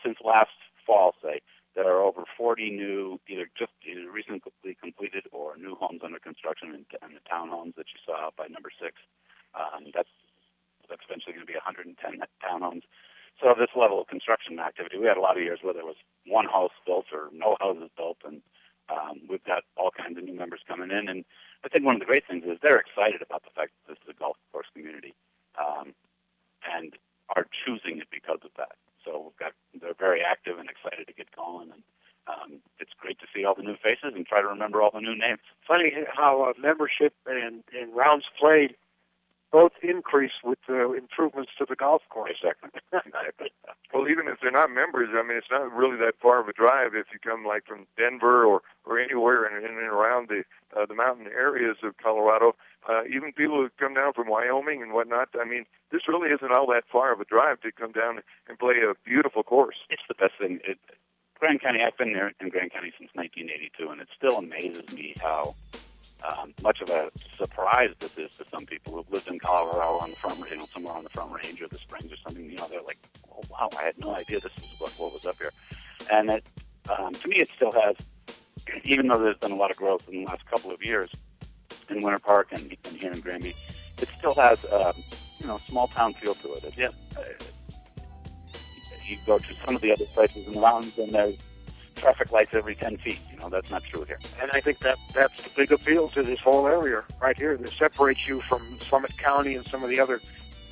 [0.03, 0.51] since last
[0.85, 1.39] fall, say
[1.75, 4.41] there are over 40 new, either just either recently
[4.77, 8.47] completed or new homes under construction in, in the townhomes that you saw out by
[8.47, 8.99] number six.
[9.55, 10.11] Um, that's
[10.89, 11.95] that's eventually going to be 110
[12.43, 12.83] townhomes.
[13.41, 15.95] So this level of construction activity, we had a lot of years where there was
[16.25, 18.41] one house built or no houses built, and
[18.89, 21.07] um, we've got all kinds of new members coming in.
[21.07, 21.23] And
[21.63, 24.01] I think one of the great things is they're excited about the fact that this
[24.03, 25.13] is a golf course community,
[25.61, 25.93] um,
[26.65, 26.97] and
[27.35, 28.75] are choosing it because of that.
[29.05, 31.83] So we've got they're very active and excited to get going, and
[32.27, 35.01] um, it's great to see all the new faces and try to remember all the
[35.01, 35.39] new names.
[35.67, 38.75] Funny how uh, membership and, and rounds played
[39.53, 42.41] both increase with the improvements to the golf course.
[42.41, 43.51] Exactly.
[43.93, 46.53] well, even if they're not members, I mean, it's not really that far of a
[46.53, 50.43] drive if you come like from Denver or or anywhere in, in and around the
[50.75, 52.55] uh, the mountain areas of Colorado.
[52.87, 55.29] Uh, even people who come down from Wyoming and whatnot.
[55.39, 58.59] I mean, this really isn't all that far of a drive to come down and
[58.59, 59.77] play a beautiful course.
[59.89, 60.59] It's the best thing.
[60.65, 60.77] It,
[61.39, 61.83] Grand County.
[61.83, 65.55] I've been there in Grand County since 1982, and it still amazes me how
[66.23, 70.09] um, much of a surprise this is to some people who've lived in Colorado on
[70.11, 72.49] the front, you know, somewhere on the front range or the Springs or something.
[72.49, 72.99] You know, they're like,
[73.31, 75.51] "Oh wow, I had no idea this is what, what was up here."
[76.11, 76.45] And it,
[76.89, 77.95] um, to me, it still has,
[78.83, 81.09] even though there's been a lot of growth in the last couple of years
[81.89, 83.53] in Winter Park and, and here in Granby,
[84.01, 84.93] it still has, um,
[85.39, 86.63] you know, small town feel to it.
[86.63, 86.89] It, yeah.
[87.17, 87.23] Uh,
[89.05, 91.37] you go to some of the other places in the mountains, and there's
[91.95, 93.19] traffic lights every 10 feet.
[93.31, 94.19] You know, that's not true here.
[94.41, 97.69] And I think that that's the big appeal to this whole area right here that
[97.69, 100.19] separates you from Summit County and some of the other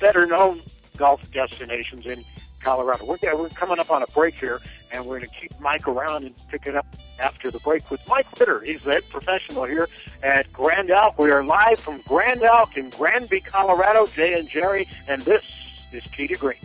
[0.00, 0.60] better known
[0.96, 2.24] golf destinations in
[2.62, 3.04] Colorado.
[3.04, 4.60] We're, yeah, we're coming up on a break here,
[4.92, 6.86] and we're going to keep Mike around and pick it up
[7.20, 8.60] after the break with Mike Ritter.
[8.60, 9.88] He's the head professional here
[10.22, 11.18] at Grand Elk.
[11.18, 14.06] We are live from Grand Elk in Granby, Colorado.
[14.06, 15.44] Jay and Jerry, and this
[15.92, 16.58] is Tee to Green.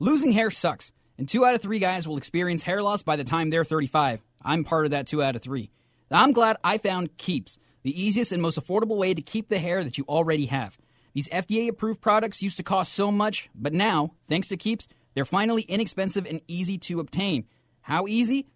[0.00, 3.24] Losing hair sucks, and two out of three guys will experience hair loss by the
[3.24, 4.22] time they're 35.
[4.44, 5.72] I'm part of that two out of three.
[6.08, 9.82] I'm glad I found Keeps, the easiest and most affordable way to keep the hair
[9.82, 10.78] that you already have.
[11.14, 15.24] These FDA approved products used to cost so much, but now, thanks to Keeps, they're
[15.24, 17.46] finally inexpensive and easy to obtain.
[17.80, 18.46] How easy?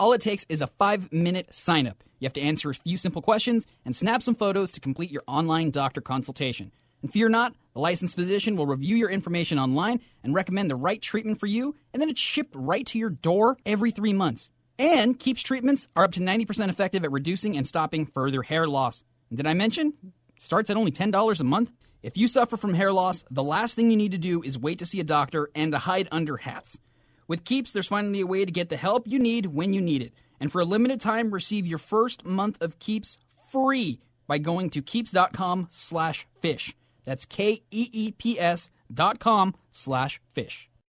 [0.00, 2.02] All it takes is a five minute sign up.
[2.20, 5.24] You have to answer a few simple questions and snap some photos to complete your
[5.26, 6.72] online doctor consultation.
[7.06, 11.00] And fear not, the licensed physician will review your information online and recommend the right
[11.00, 14.50] treatment for you, and then it's shipped right to your door every three months.
[14.76, 19.04] And Keeps treatments are up to 90% effective at reducing and stopping further hair loss.
[19.30, 19.92] And did I mention?
[20.36, 21.70] Starts at only $10 a month.
[22.02, 24.80] If you suffer from hair loss, the last thing you need to do is wait
[24.80, 26.80] to see a doctor and to hide under hats.
[27.28, 30.02] With Keeps, there's finally a way to get the help you need when you need
[30.02, 30.12] it.
[30.40, 33.16] And for a limited time, receive your first month of Keeps
[33.52, 34.82] free by going to
[37.06, 37.06] keeps.com slash fish.
[37.06, 40.68] That's K-E-E-P-S dot com slash fish.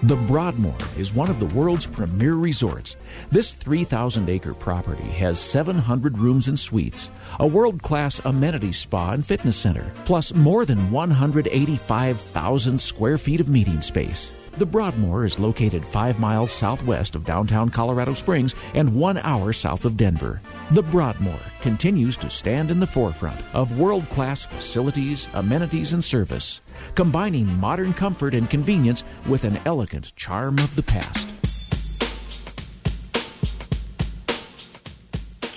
[0.00, 2.96] The Broadmoor is one of the world's premier resorts.
[3.32, 9.24] This 3,000 acre property has 700 rooms and suites, a world class amenity spa and
[9.24, 14.32] fitness center, plus more than 185,000 square feet of meeting space.
[14.58, 19.84] The Broadmoor is located five miles southwest of downtown Colorado Springs and one hour south
[19.84, 20.40] of Denver.
[20.70, 26.62] The Broadmoor continues to stand in the forefront of world class facilities, amenities, and service
[26.94, 31.28] combining modern comfort and convenience with an elegant charm of the past.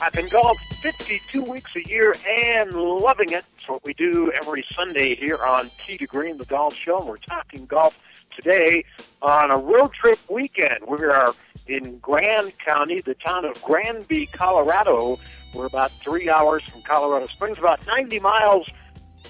[0.02, 3.46] I've been golf 52 weeks a year and loving it.
[3.58, 7.00] It's what we do every Sunday here on Tee to Green, the golf show.
[7.00, 7.98] And we're talking golf
[8.42, 8.86] today
[9.22, 10.80] on a road trip weekend.
[10.88, 11.34] We are
[11.68, 15.20] in Grand County, the town of Granby, Colorado.
[15.54, 18.68] We're about three hours from Colorado Springs, about 90 miles,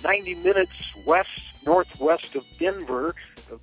[0.04, 0.74] 90 minutes
[1.06, 1.30] west
[1.66, 3.16] northwest of Denver.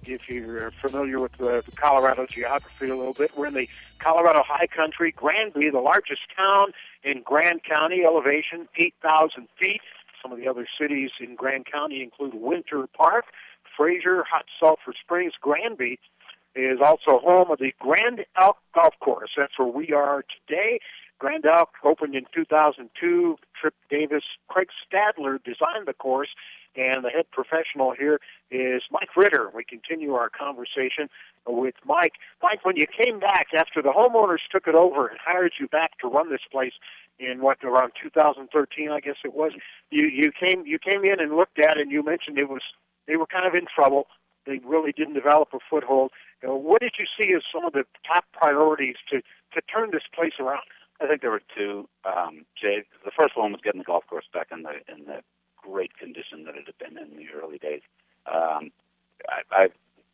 [0.03, 3.69] If you're familiar with the, Colorado geography a little bit, we're in the
[4.01, 5.13] Colorado high country.
[5.13, 6.73] Granby, the largest town
[7.05, 9.81] in Grand County, elevation 8,000 feet.
[10.21, 13.27] Some of the other cities in Grand County include Winter Park,
[13.77, 15.99] Fraser, Hot Sulphur Springs, Granby
[16.55, 19.31] is also home of the Grand Elk Golf Course.
[19.37, 20.81] That's where we are today.
[21.19, 23.37] Grand Elk opened in 2002.
[23.59, 26.29] Tripp Davis, Craig Stadler designed the course,
[26.77, 29.51] and the head professional here is Mike Ritter.
[29.55, 31.09] We continue our conversation
[31.47, 32.15] with Mike.
[32.43, 35.99] Mike, when you came back after the homeowners took it over and hired you back
[36.01, 36.75] to run this place
[37.19, 39.53] in what around 2013, I guess it was,
[39.91, 42.63] you you came you came in and looked at it and you mentioned it was
[43.07, 44.07] they were kind of in trouble.
[44.45, 46.13] They really didn't develop a foothold.
[46.43, 49.23] You know, what did you see as some of the top priorities to
[49.55, 50.63] to turn this place around?
[51.01, 51.89] I think there were two.
[52.05, 55.21] Um, Jay, the first one was getting the golf course back in the in the
[55.57, 57.83] great condition that it had been in the early days.
[58.27, 58.71] Um,
[59.29, 59.69] I, I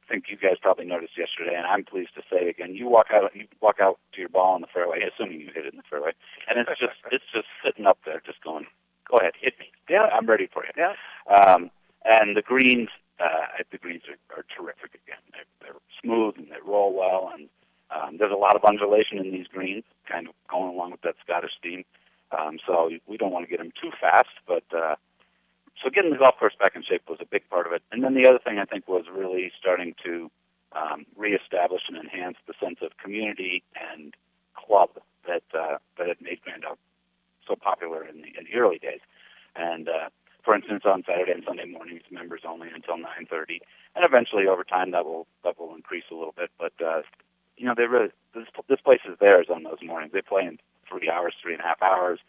[0.09, 3.35] think you guys probably noticed yesterday, and I'm pleased to say again, you walk out,
[3.35, 5.89] you walk out to your ball in the fairway, assuming you hit it in the
[5.89, 6.12] fairway,
[6.49, 8.66] and it's just it's just sitting up there, just going,
[9.11, 9.66] go ahead, hit me.
[9.89, 10.72] Yeah, I'm ready for you.
[10.76, 10.95] Yeah.
[11.33, 11.70] Um,
[12.05, 12.89] and the greens,
[13.20, 15.22] uh, the greens are, are terrific again.
[15.33, 17.49] They're, they're smooth and they roll well, and
[17.95, 21.14] um, there's a lot of undulation in these greens, kind of going along with that
[21.24, 21.84] Scottish theme.
[22.36, 24.97] Um, so we don't want to get them too fast, but uh,
[25.82, 27.82] so getting the golf course back in shape was a big part of it.
[27.93, 30.30] And then the other thing I think was really starting to
[30.72, 33.62] um, reestablish and enhance the sense of community
[33.93, 34.14] and
[34.55, 34.90] club
[35.26, 36.78] that uh, that had made Grand Elk
[37.47, 39.01] so popular in the, in the early days.
[39.57, 40.09] And uh,
[40.45, 43.61] for instance, on Saturday and Sunday mornings, members only until 9:30,
[43.95, 46.51] and eventually over time that will that will increase a little bit.
[46.59, 47.03] But uh,
[47.57, 50.12] you know, they really this this place is theirs on those mornings.
[50.12, 52.20] They play in three hours, three and a half hours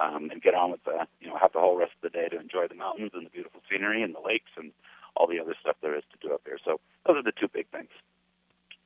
[0.00, 2.28] um, and get on with the, you know, have the whole rest of the day
[2.28, 4.72] to enjoy the mountains and the beautiful scenery and the lakes and
[5.16, 6.58] all the other stuff there is to do up here.
[6.64, 7.90] So those are the two big things.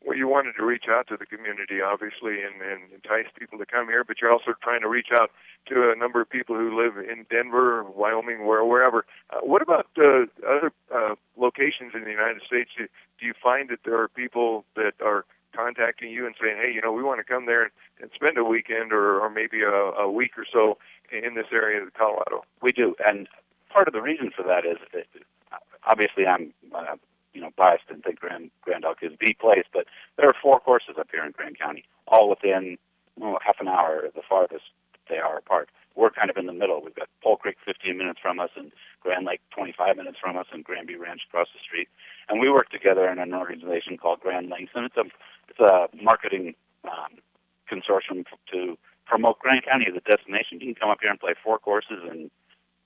[0.04, 3.66] Well, you wanted to reach out to the community, obviously, and, and entice people to
[3.66, 5.30] come here, but you're also trying to reach out
[5.66, 9.04] to a number of people who live in Denver, Wyoming, where, wherever.
[9.30, 12.70] Uh, what about uh, other uh, locations in the United States?
[12.76, 15.24] Do you find that there are people that are
[15.54, 18.38] contacting you and saying, hey, you know, we want to come there and, and spend
[18.38, 20.78] a weekend or, or maybe a, a week or so
[21.10, 22.44] in this area of Colorado.
[22.62, 23.28] We do, and
[23.70, 25.06] part of the reason for that is that
[25.86, 26.96] obviously I'm uh,
[27.34, 29.86] you know biased and think Grand Grand Elk is the place, but
[30.16, 32.78] there are four courses up here in Grand County, all within
[33.20, 34.64] oh, half an hour, the farthest
[35.08, 35.68] they are apart.
[35.94, 36.80] We're kind of in the middle.
[36.82, 38.72] We've got Pole Creek 15 minutes from us, and
[39.02, 41.88] Grand Lake 25 minutes from us, and Granby Ranch across the street.
[42.28, 45.04] And we work together in an organization called Grand Links, and it's a
[45.52, 47.18] it's a marketing um,
[47.70, 50.60] consortium to promote Grand County as a destination.
[50.60, 52.30] You can come up here and play four courses in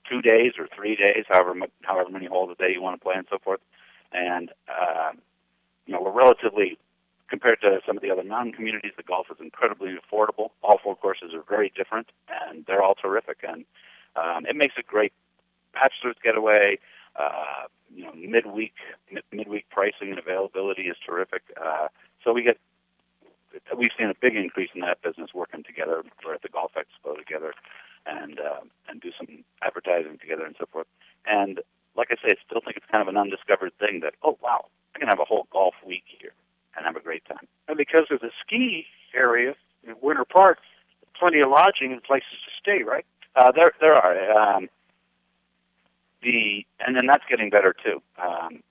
[0.09, 1.53] two days or three days, however
[1.83, 3.59] however many holes a day you want to play, and so forth.
[4.11, 5.11] And uh,
[5.85, 6.77] you know, we're relatively
[7.29, 8.93] compared to some of the other mountain communities.
[8.95, 10.49] The golf is incredibly affordable.
[10.63, 13.37] All four courses are very different, and they're all terrific.
[13.47, 13.65] And
[14.15, 15.13] um, it makes a great
[15.73, 16.79] bachelor's getaway.
[17.15, 18.73] Uh, you know, midweek
[19.11, 21.41] mid- midweek pricing and availability is terrific.
[21.61, 21.87] Uh,
[22.27, 22.57] so we get
[23.75, 26.03] we've seen a big increase in that business working together.
[26.25, 27.53] We're at the Golf Expo together,
[28.05, 28.59] and uh,
[28.89, 30.87] and do some advertising together and so forth.
[31.25, 31.61] And
[31.95, 34.65] like I say, I still think it's kind of an undiscovered thing that oh wow,
[34.93, 36.33] I can have a whole golf week here
[36.75, 37.47] and have a great time.
[37.69, 39.55] And because of the ski area
[39.87, 40.59] in Winter Park,
[41.17, 43.05] plenty of lodging and places to stay, right?
[43.37, 44.31] Uh, there there are.
[44.37, 44.69] Um,
[46.21, 48.01] the and then that's getting better too.
[48.21, 48.63] Um,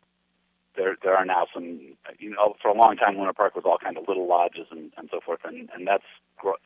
[0.77, 1.81] there there are now some
[2.19, 4.93] you know for a long time Winter Park was all kind of little lodges and,
[4.97, 6.05] and so forth and and that's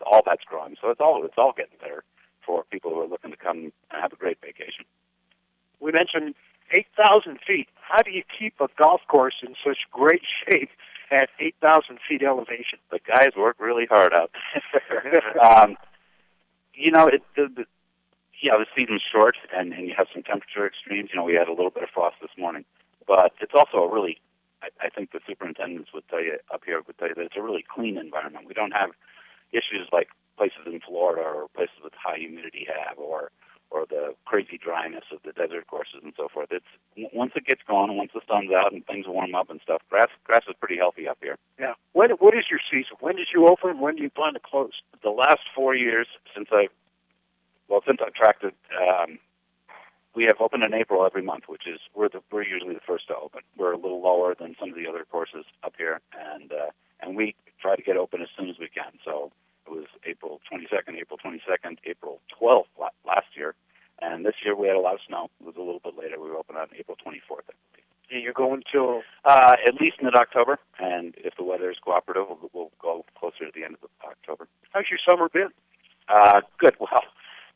[0.06, 2.04] all that's growing so it's all it's all getting better
[2.44, 4.84] for people who are looking to come and have a great vacation.
[5.80, 6.34] We mentioned
[6.72, 7.68] eight thousand feet.
[7.74, 10.70] How do you keep a golf course in such great shape
[11.10, 12.78] at 8,000 feet elevation.
[12.90, 14.30] The guys work really hard out
[14.72, 15.40] there.
[15.44, 15.76] um,
[16.74, 17.64] you know, it, the, the,
[18.42, 21.10] yeah, the season's short, and, and you have some temperature extremes.
[21.12, 22.64] You know, we had a little bit of frost this morning,
[23.10, 24.22] but it's also a really,
[24.62, 27.36] I, I think the superintendents would tell you up here would tell you that it's
[27.36, 28.46] a really clean environment.
[28.46, 28.90] We don't have
[29.50, 30.06] issues like
[30.38, 33.32] places in Florida or places with high humidity have, or
[33.70, 36.50] or the crazy dryness of the desert courses and so forth.
[36.52, 36.70] It's
[37.12, 40.08] once it gets going, once the sun's out and things warm up and stuff, grass
[40.22, 41.36] grass is pretty healthy up here.
[41.58, 41.74] Yeah.
[41.92, 42.94] When what is your season?
[43.00, 43.80] When did you open?
[43.80, 44.78] When do you plan to close?
[45.02, 46.68] The last four years since I,
[47.66, 49.18] well, since I tracked it, um,
[50.14, 53.08] we have opened in April every month, which is we're the, we're usually the first
[53.08, 53.42] to open.
[53.56, 57.16] We're a little lower than some of the other courses up here, and uh, and
[57.16, 58.92] we try to get open as soon as we can.
[59.04, 59.30] So
[59.66, 62.64] it was April 22nd, April 22nd, April 12th
[63.06, 63.54] last year,
[64.00, 65.30] and this year we had a lot of snow.
[65.40, 66.20] It was a little bit later.
[66.20, 67.52] We were open on April 24th.
[68.12, 72.50] And you're going till uh, at least mid-October, and if the weather is cooperative, we'll,
[72.52, 74.48] we'll go closer to the end of October.
[74.72, 75.50] How's your summer been?
[76.08, 76.74] Uh, good.
[76.80, 77.04] Well,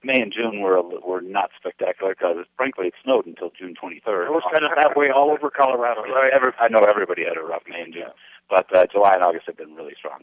[0.04, 4.26] May and June were were not spectacular because, frankly, it snowed until June 23rd.
[4.26, 6.02] It was kind of that way all over Colorado.
[6.32, 8.12] Every, I know everybody had a rough May and June,
[8.48, 10.20] but uh, July and August have been really strong.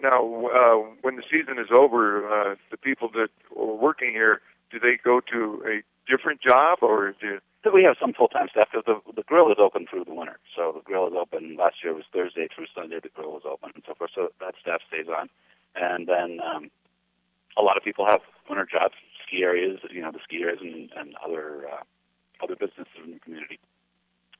[0.00, 4.40] Now, uh, when the season is over, uh, the people that are working here,
[4.70, 7.40] do they go to a different job, or do
[7.72, 8.68] we have some full-time staff?
[8.72, 11.56] Because the the grill is open through the winter, so the grill is open.
[11.56, 13.00] Last year was Thursday through Sunday.
[13.02, 14.10] The grill was open and so forth.
[14.14, 15.28] So that staff stays on,
[15.74, 16.70] and then um,
[17.56, 18.94] a lot of people have winter jobs,
[19.26, 21.82] ski areas, you know, the ski areas and, and other uh,
[22.42, 23.58] other businesses in the community.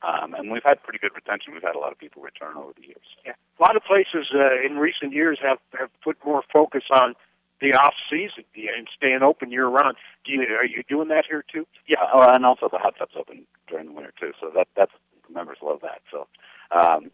[0.01, 1.53] Um, and we've had pretty good retention.
[1.53, 3.09] We've had a lot of people return over the years.
[3.27, 7.15] Yeah, a lot of places uh, in recent years have have put more focus on
[7.61, 9.97] the off season and staying open year round.
[10.25, 11.67] Do you are you doing that here too?
[11.89, 14.33] Yeah, oh, and also the hot tubs open during the winter too.
[14.41, 14.93] So that that's
[15.29, 16.01] members love that.
[16.11, 16.29] So,
[16.71, 17.11] um,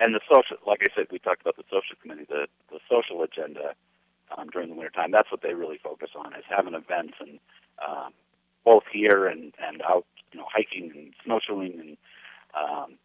[0.00, 3.22] and the social, like I said, we talked about the social committee, the the social
[3.22, 3.74] agenda
[4.36, 5.10] um, during the wintertime.
[5.10, 7.38] That's what they really focus on is having events and
[7.86, 8.12] um,
[8.64, 11.96] both here and and out, you know, hiking and snowshoeing and
[12.54, 12.98] um,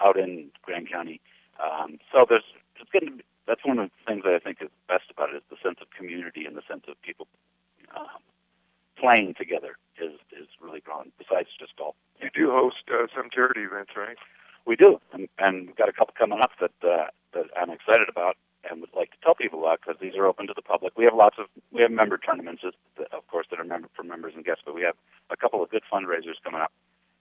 [0.00, 1.20] out in Grand County.
[1.62, 2.44] Um, so there's
[2.80, 5.30] it's going to be, that's one of the things that I think is best about
[5.30, 7.26] it is the sense of community and the sense of people
[7.96, 8.22] um,
[8.98, 11.12] playing together is is really growing.
[11.18, 14.16] Besides just golf, you do host uh, some charity events, right?
[14.66, 18.08] We do, and, and we've got a couple coming up that uh, that I'm excited
[18.08, 18.36] about
[18.68, 20.96] and would like to tell people about because these are open to the public.
[20.96, 24.34] We have lots of we have member tournaments, of course, that are member for members
[24.36, 24.96] and guests, but we have
[25.30, 26.72] a couple of good fundraisers coming up.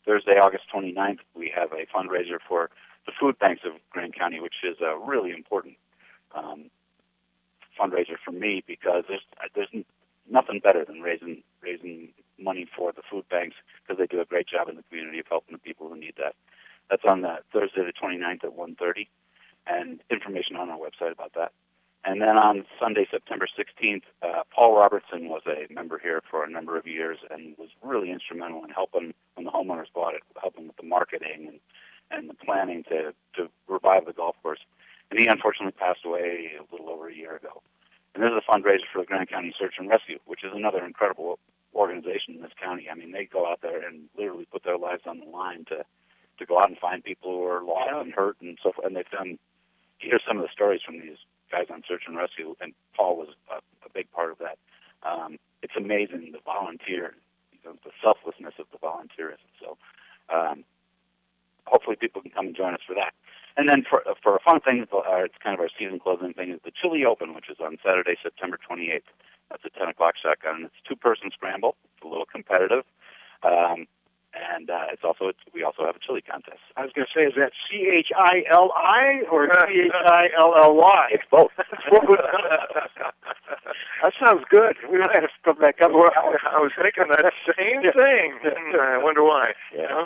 [0.06, 2.70] Thursday, August 29th, we have a fundraiser for
[3.06, 5.76] the food banks of Grand County, which is a really important
[6.36, 6.70] um,
[7.80, 9.24] fundraiser for me because there's
[9.56, 9.86] there's
[10.30, 14.48] nothing better than raising raising money for the food banks because they do a great
[14.48, 16.36] job in the community of helping the people who need that.
[16.90, 19.08] That's on the Thursday the 29th at 1:30
[19.68, 21.52] and information on our website about that.
[22.06, 26.50] And then on Sunday, September 16th, uh, Paul Robertson was a member here for a
[26.50, 30.68] number of years and was really instrumental in helping when the homeowners bought it, helping
[30.68, 31.60] with the marketing and,
[32.12, 34.60] and the planning to, to revive the golf course.
[35.12, 37.62] And he unfortunately passed away a little over a year ago.
[38.14, 40.86] And this is a fundraiser for the Grand County Search and Rescue, which is another
[40.86, 41.40] incredible
[41.74, 42.88] organization in this county.
[42.92, 45.86] I mean, they go out there and literally put their lives on the line to
[46.40, 48.02] to go out and find people who are lost yeah.
[48.02, 48.88] and hurt and so forth.
[48.88, 49.38] And they've done
[50.04, 51.18] hear some of the stories from these
[51.52, 54.58] guys on search and rescue, and Paul was a, a big part of that.
[55.04, 57.16] Um, it's amazing the volunteer,
[57.52, 59.48] you know, the selflessness of the volunteerism.
[59.60, 59.78] So,
[60.34, 60.64] um,
[61.66, 63.14] hopefully, people can come and join us for that.
[63.56, 66.52] And then for for a fun thing, uh, it's kind of our season closing thing
[66.52, 69.08] is the Chili Open, which is on Saturday, September 28th.
[69.52, 70.66] That's a 10 o'clock shotgun.
[70.66, 71.76] It's two person scramble.
[71.86, 72.86] It's a little competitive.
[73.44, 73.86] Um,
[74.44, 76.60] and uh, it's also it's, we also have a chili contest.
[76.76, 79.92] I was going to say, is that C H I L I or C H
[80.06, 81.08] I L L Y?
[81.12, 81.52] It's both.
[81.58, 81.70] that
[84.24, 84.78] sounds good.
[84.92, 85.92] We might have to come back up.
[85.92, 88.40] Well, I was thinking that same thing.
[88.80, 89.54] I wonder why.
[89.74, 89.82] Yeah.
[89.82, 90.06] You know?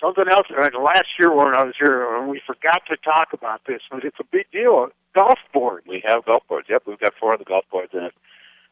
[0.00, 0.46] Something else.
[0.50, 4.24] Last year when I was here, we forgot to talk about this, but it's a
[4.30, 4.88] big deal.
[5.14, 5.82] Golf board.
[5.88, 6.68] We have golf boards.
[6.70, 8.14] Yep, we've got four of the golf boards in it.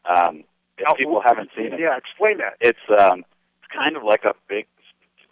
[0.05, 0.45] Um,
[0.77, 2.55] if people haven't seen it, yeah, explain that.
[2.61, 3.25] It's um,
[3.69, 4.67] kind of like a big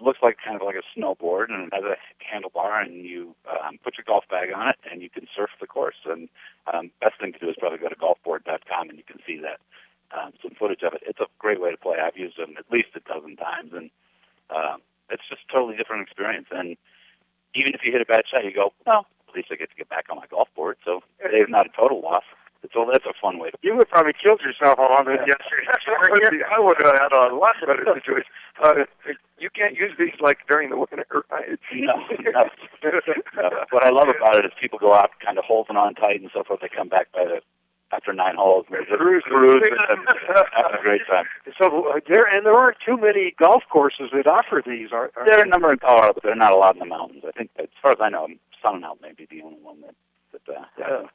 [0.01, 3.77] looks like kind of like a snowboard and it has a handlebar and you um,
[3.83, 5.95] put your golf bag on it and you can surf the course.
[6.05, 6.27] And
[6.71, 9.59] um, best thing to do is probably go to golfboard.com and you can see that
[10.11, 11.01] um, some footage of it.
[11.05, 11.97] It's a great way to play.
[12.03, 13.89] I've used them at least a dozen times and
[14.49, 16.47] um, it's just a totally different experience.
[16.51, 16.75] And
[17.55, 19.75] even if you hit a bad shot you go well at least i get to
[19.75, 20.77] get back on my golf board.
[20.83, 22.23] So it's not a total loss
[22.73, 23.57] a that's a fun way to.
[23.61, 25.67] You would probably killed yourself on it yesterday.
[26.49, 28.31] I would have had a lot better situation.
[28.61, 28.87] Uh,
[29.37, 31.59] you can't use these like during the winter, right?
[31.75, 32.49] No, no.
[33.35, 33.49] no.
[33.71, 36.31] What I love about it is people go out kind of holding on tight and
[36.33, 36.61] so forth.
[36.61, 37.41] They come back by the
[37.91, 38.65] after nine holes.
[38.69, 39.29] They're just Cruising.
[39.29, 39.99] cruising and
[40.53, 41.25] having a great time.
[41.61, 44.89] So uh, there, and there aren't too many golf courses that offer these.
[44.91, 46.79] Are, are There are a number in Colorado, but there are not a lot in
[46.79, 47.23] the mountains.
[47.27, 48.27] I think, as far as I know,
[48.63, 49.95] Sun Out may be the only one that
[50.33, 51.05] that uh, has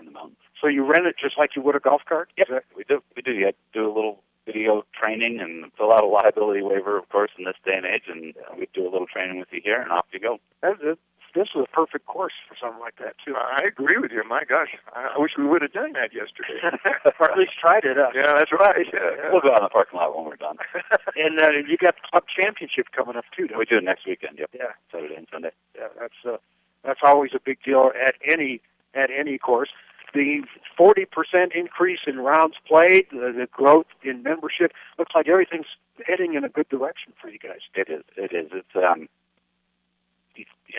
[0.00, 0.38] in the mountains.
[0.60, 2.30] So you rent it just like you would a golf cart?
[2.36, 3.02] Yep, we do.
[3.16, 3.32] We do.
[3.32, 7.08] You have to do a little video training and fill out a liability waiver, of
[7.08, 9.80] course, in this day and age, and we do a little training with you here,
[9.80, 10.38] and off you go.
[10.62, 10.98] That, that,
[11.34, 13.34] this is a perfect course for something like that too.
[13.36, 14.22] I agree with you.
[14.26, 16.58] My gosh, I wish we would have done that yesterday.
[17.20, 17.98] or at least tried it.
[17.98, 18.86] Uh, yeah, that's right.
[18.92, 19.30] Yeah, yeah.
[19.30, 20.56] We'll go out in the parking lot when we're done.
[21.16, 23.46] and uh, you got the club championship coming up too.
[23.46, 24.38] Don't we do it next weekend.
[24.38, 24.50] Yep.
[24.54, 24.74] Yeah.
[24.90, 25.54] Saturday and Sunday.
[25.76, 26.38] Yeah, that's uh,
[26.84, 28.60] that's always a big deal at any
[28.94, 29.70] at any course.
[30.12, 30.42] The
[30.78, 31.06] 40%
[31.54, 35.66] increase in rounds played, the, the growth in membership, looks like everything's
[36.04, 37.60] heading in a good direction for you guys.
[37.74, 38.02] It is.
[38.16, 38.50] It is.
[38.52, 39.08] It's um,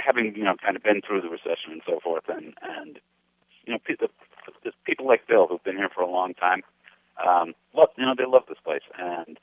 [0.04, 3.00] having you know kind of been through the recession and so forth, and and
[3.66, 4.08] you know people,
[4.86, 6.64] people like Bill who've been here for a long time,
[7.26, 9.40] um, love you know they love this place, and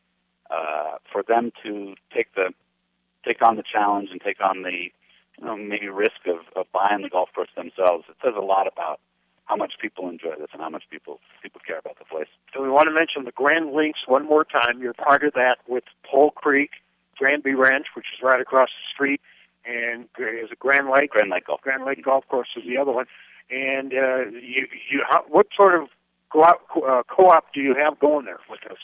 [0.51, 2.53] uh, for them to take the
[3.25, 4.91] take on the challenge and take on the
[5.39, 8.67] you know maybe risk of, of buying the golf course themselves, it says a lot
[8.67, 9.01] about
[9.49, 12.29] how much people enjoy this and how much people people care about the place.
[12.55, 14.81] So we want to mention the Grand Links one more time.
[14.81, 16.71] You're part of that with Pole Creek,
[17.17, 19.21] Granby Ranch, which is right across the street,
[19.65, 21.11] and is it Grand Lake?
[21.11, 21.63] Grand Lake Golf.
[21.63, 23.07] Grand Lake Golf Course is the other one.
[23.51, 25.89] And uh, you, you, how, what sort of
[26.31, 28.77] co-op, uh, co-op do you have going there with us?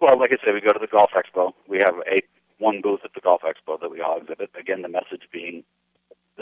[0.00, 1.52] Well, like I said, we go to the Golf Expo.
[1.68, 2.18] We have a
[2.58, 4.50] one booth at the Golf Expo that we all exhibit.
[4.58, 5.62] Again, the message being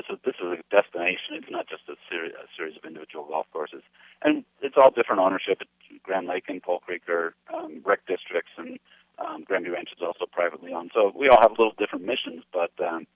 [0.00, 1.36] this is this is a destination.
[1.36, 3.82] It's not just a series, a series of individual golf courses,
[4.22, 5.60] and it's all different ownership.
[6.02, 8.78] Grand Lake and Pole Creek are um, rec districts, and
[9.18, 10.92] um, Granby Ranch is also privately owned.
[10.94, 13.06] So we all have a little different missions, but um,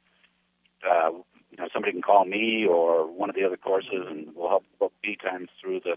[0.85, 1.11] uh,
[1.51, 4.65] you know somebody can call me or one of the other courses, and we'll help
[4.79, 5.97] book tee times through the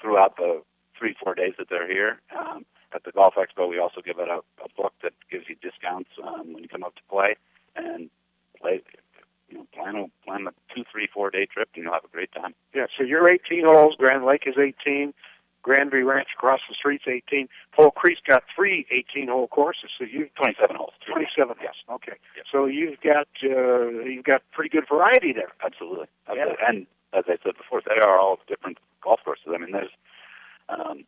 [0.00, 0.62] throughout the
[0.98, 2.20] three four days that they're here.
[2.38, 5.56] Um, at the Golf Expo, we also give out a, a book that gives you
[5.60, 7.36] discounts um, when you come up to play
[7.76, 8.10] and
[8.60, 8.82] play
[9.48, 12.08] you know, plan a plan a two, three, four day trip, and you'll have a
[12.08, 12.54] great time.
[12.74, 13.96] Yeah, so you're 18 holes.
[13.98, 15.14] Grand Lake is 18.
[15.62, 17.48] Granby Ranch across the street's 18.
[17.72, 20.92] Pole Creek's got three 18-hole courses, so you've 27 holes.
[21.06, 21.56] 27.
[21.60, 21.74] Yes.
[21.90, 22.16] Okay,
[22.50, 25.52] so you've got uh, you've got pretty good variety there.
[25.64, 26.06] Absolutely.
[26.28, 26.56] Absolutely.
[26.66, 29.46] And as I said before, they are all different golf courses.
[29.54, 29.90] I mean, there's
[30.68, 31.04] um,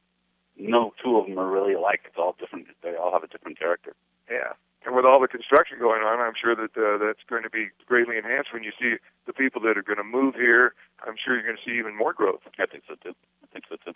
[0.58, 2.02] no two of them are really alike.
[2.04, 2.66] It's all different.
[2.82, 3.94] They all have a different character.
[4.30, 4.52] Yeah.
[4.84, 7.68] And with all the construction going on, I'm sure that uh, that's going to be
[7.86, 10.74] greatly enhanced when you see the people that are going to move here.
[11.06, 12.40] I'm sure you're going to see even more growth.
[12.58, 13.14] I think so too.
[13.42, 13.92] I think so too.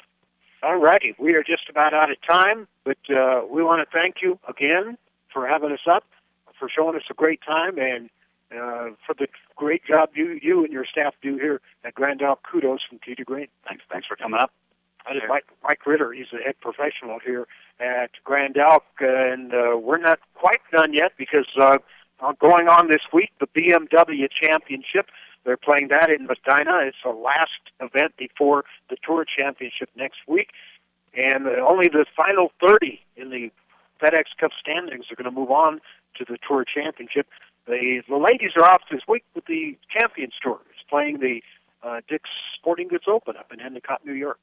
[0.62, 4.16] All righty, we are just about out of time, but uh, we want to thank
[4.22, 4.97] you again
[5.32, 6.05] for having us up,
[6.59, 8.09] for showing us a great time, and
[8.53, 9.26] uh, for the
[9.57, 12.41] great job you you and your staff do here at Grand Elk.
[12.51, 13.49] Kudos from Tee to Green.
[13.68, 13.85] Thanks.
[13.91, 14.53] Thanks for coming up.
[15.11, 16.12] Is Mike, Mike Ritter.
[16.12, 17.46] He's the head professional here
[17.78, 21.76] at Grand Elk, and uh, we're not quite done yet because uh,
[22.40, 25.07] going on this week, the BMW Championship.
[25.44, 26.88] They're playing that in Medinah.
[26.88, 30.48] It's the last event before the Tour Championship next week,
[31.14, 33.50] and uh, only the final 30 in the
[34.02, 35.80] FedEx Cup standings are going to move on
[36.16, 37.26] to the Tour Championship.
[37.66, 40.61] The, the ladies are off this week with the Champions Tour.
[40.70, 41.42] It's playing the
[41.82, 44.38] uh, Dick's Sporting Goods Open up in Endicott, New York.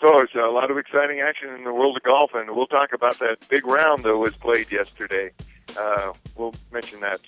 [0.00, 2.92] So it's a lot of exciting action in the world of golf, and we'll talk
[2.92, 5.30] about that big round that was played yesterday.
[5.76, 7.20] Uh, we'll mention that.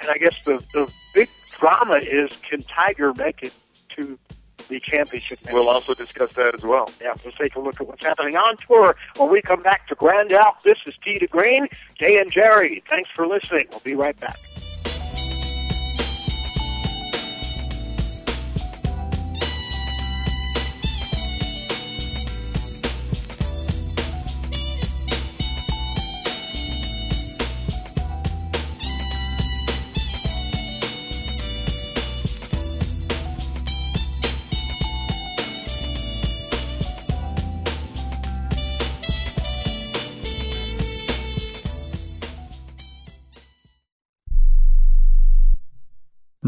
[0.00, 1.28] And I guess the the big
[1.58, 3.54] drama is can Tiger make it
[3.96, 4.18] to
[4.68, 5.38] the championship?
[5.44, 6.90] Next We'll also discuss that as well.
[7.00, 9.94] Yeah, let's take a look at what's happening on tour when we come back to
[9.94, 10.62] Grand Elk.
[10.62, 12.82] This is Tee to Green, Jay and Jerry.
[12.88, 13.66] Thanks for listening.
[13.70, 14.36] We'll be right back.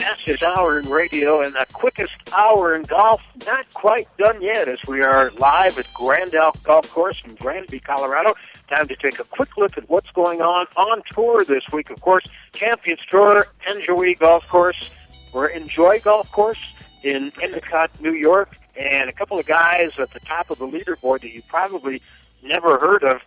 [0.00, 4.78] Fastest hour in radio and the quickest hour in golf, not quite done yet as
[4.88, 8.34] we are live at Grand Elk Golf Course in Granby, Colorado.
[8.68, 11.90] Time to take a quick look at what's going on on tour this week.
[11.90, 12.24] Of course,
[12.54, 14.94] Champions Tour, En-Joie Golf Course,
[15.34, 20.20] or En-Joie Golf Course in Endicott, New York, and a couple of guys at the
[20.20, 22.00] top of the leaderboard that you probably
[22.42, 23.20] never heard of.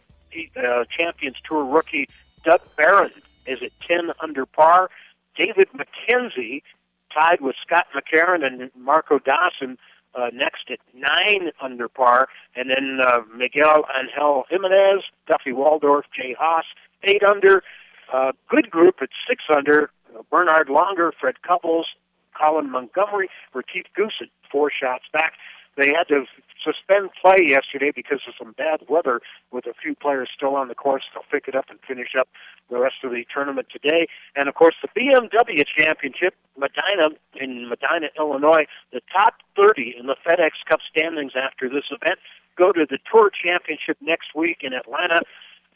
[0.58, 2.10] Uh, Champions Tour rookie
[2.44, 3.12] Doug Barron
[3.46, 4.90] is at 10 under par.
[5.36, 6.62] David McKenzie
[7.14, 9.78] tied with Scott McCarron and Marco Dawson
[10.16, 16.36] uh, next at nine under par, and then uh, Miguel Angel Jimenez, Duffy Waldorf, Jay
[16.38, 16.66] Haas,
[17.04, 17.64] eight under.
[18.12, 19.90] Uh, good group at six under.
[20.16, 21.88] Uh, Bernhard Langer, Fred Couples,
[22.40, 25.34] Colin Montgomerie, Retief Goosen, four shots back.
[25.78, 26.26] They had to
[26.64, 29.22] suspend play yesterday because of some bad weather
[29.52, 31.04] with a few players still on the course.
[31.14, 32.28] They'll pick it up and finish up
[32.70, 34.08] the rest of the tournament today.
[34.36, 40.16] And of course, the BMW Championship, Medinah in Medinah, Illinois, the top 30 in the
[40.26, 42.20] FedEx Cup standings after this event
[42.58, 45.22] go to the Tour Championship next week in Atlanta.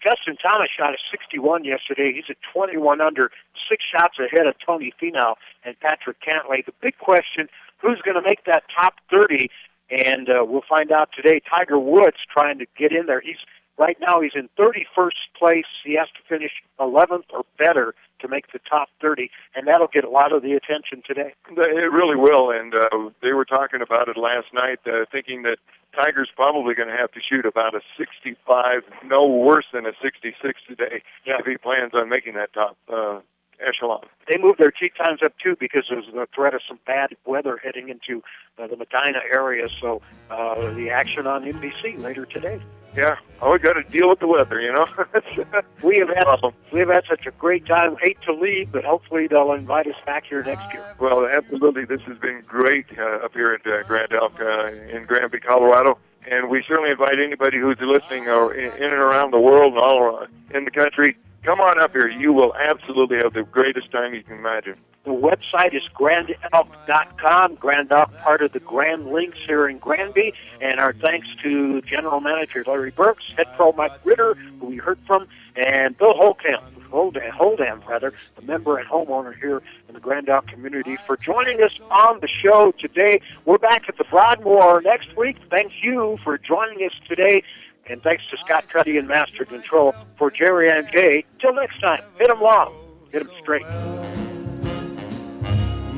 [0.02, 2.14] Justin Thomas shot a 61 yesterday.
[2.14, 3.32] He's at 21 under,
[3.70, 5.36] six shots ahead of Tony Finau
[5.66, 6.66] and Patrick Cantlay.
[6.66, 7.50] The big question,
[7.82, 9.50] who's going to make that top 30?
[9.90, 11.42] And uh, we'll find out today.
[11.50, 13.22] Tiger Woods trying to get in there.
[13.22, 13.38] He's
[13.78, 15.66] right now he's in 31st place.
[15.86, 20.04] He has to finish 11th or better to make the top 30, and that'll get
[20.04, 21.34] a lot of the attention today.
[21.52, 25.58] It really will, and uh, they were talking about it last night, uh, thinking that
[25.96, 30.60] Tiger's probably going to have to shoot about a 65, no worse than a 66
[30.68, 31.36] today, yeah.
[31.40, 33.20] if he plans on making that top uh,
[33.66, 34.06] echelon.
[34.28, 37.60] They moved their tee times up too because there's the threat of some bad weather
[37.64, 38.24] heading into
[38.58, 39.68] uh, the Medinah area.
[39.82, 42.62] So uh, the action on NBC later today.
[42.96, 44.88] Yeah, oh, we got to deal with the weather, you know.
[45.84, 46.26] we have had
[46.72, 47.96] we have had such a great time.
[48.02, 50.84] Hate to leave, but hopefully they'll invite us back here next year.
[51.00, 55.06] Well, absolutely, this has been great uh, up here at uh, Grand Elk uh, in
[55.06, 56.00] Granby, Colorado.
[56.30, 59.82] And we certainly invite anybody who's listening or in, in and around the world and
[59.82, 62.08] all around in the country come on up here.
[62.08, 64.76] You will absolutely have the greatest time you can imagine.
[65.08, 67.56] The website is grandelk.com.
[67.56, 70.34] Grand Elk, part of the Grand Links here in Granby.
[70.60, 75.00] And our thanks to General Manager Larry Burks, Head Pro Mike Ritter, who we heard
[75.08, 76.62] from, and Bill Holcamp,
[76.92, 81.64] Holdamp, Holdamp rather, a member and homeowner here in the Grand Elk community, for joining
[81.64, 83.22] us on the show today.
[83.46, 85.38] We're back at the Broadmoor next week.
[85.50, 87.44] Thank you for joining us today.
[87.90, 91.24] And thanks to Scott Cuddy and Master Control for Jerry and Jay.
[91.40, 92.74] Till next time, hit 'em long,
[93.12, 93.66] hit 'em straight.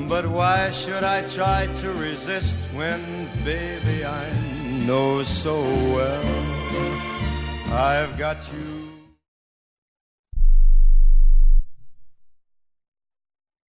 [0.08, 3.02] But why should I try to resist when,
[3.44, 4.26] baby, I
[4.88, 5.62] know so
[5.96, 6.24] well
[7.72, 8.69] I've got you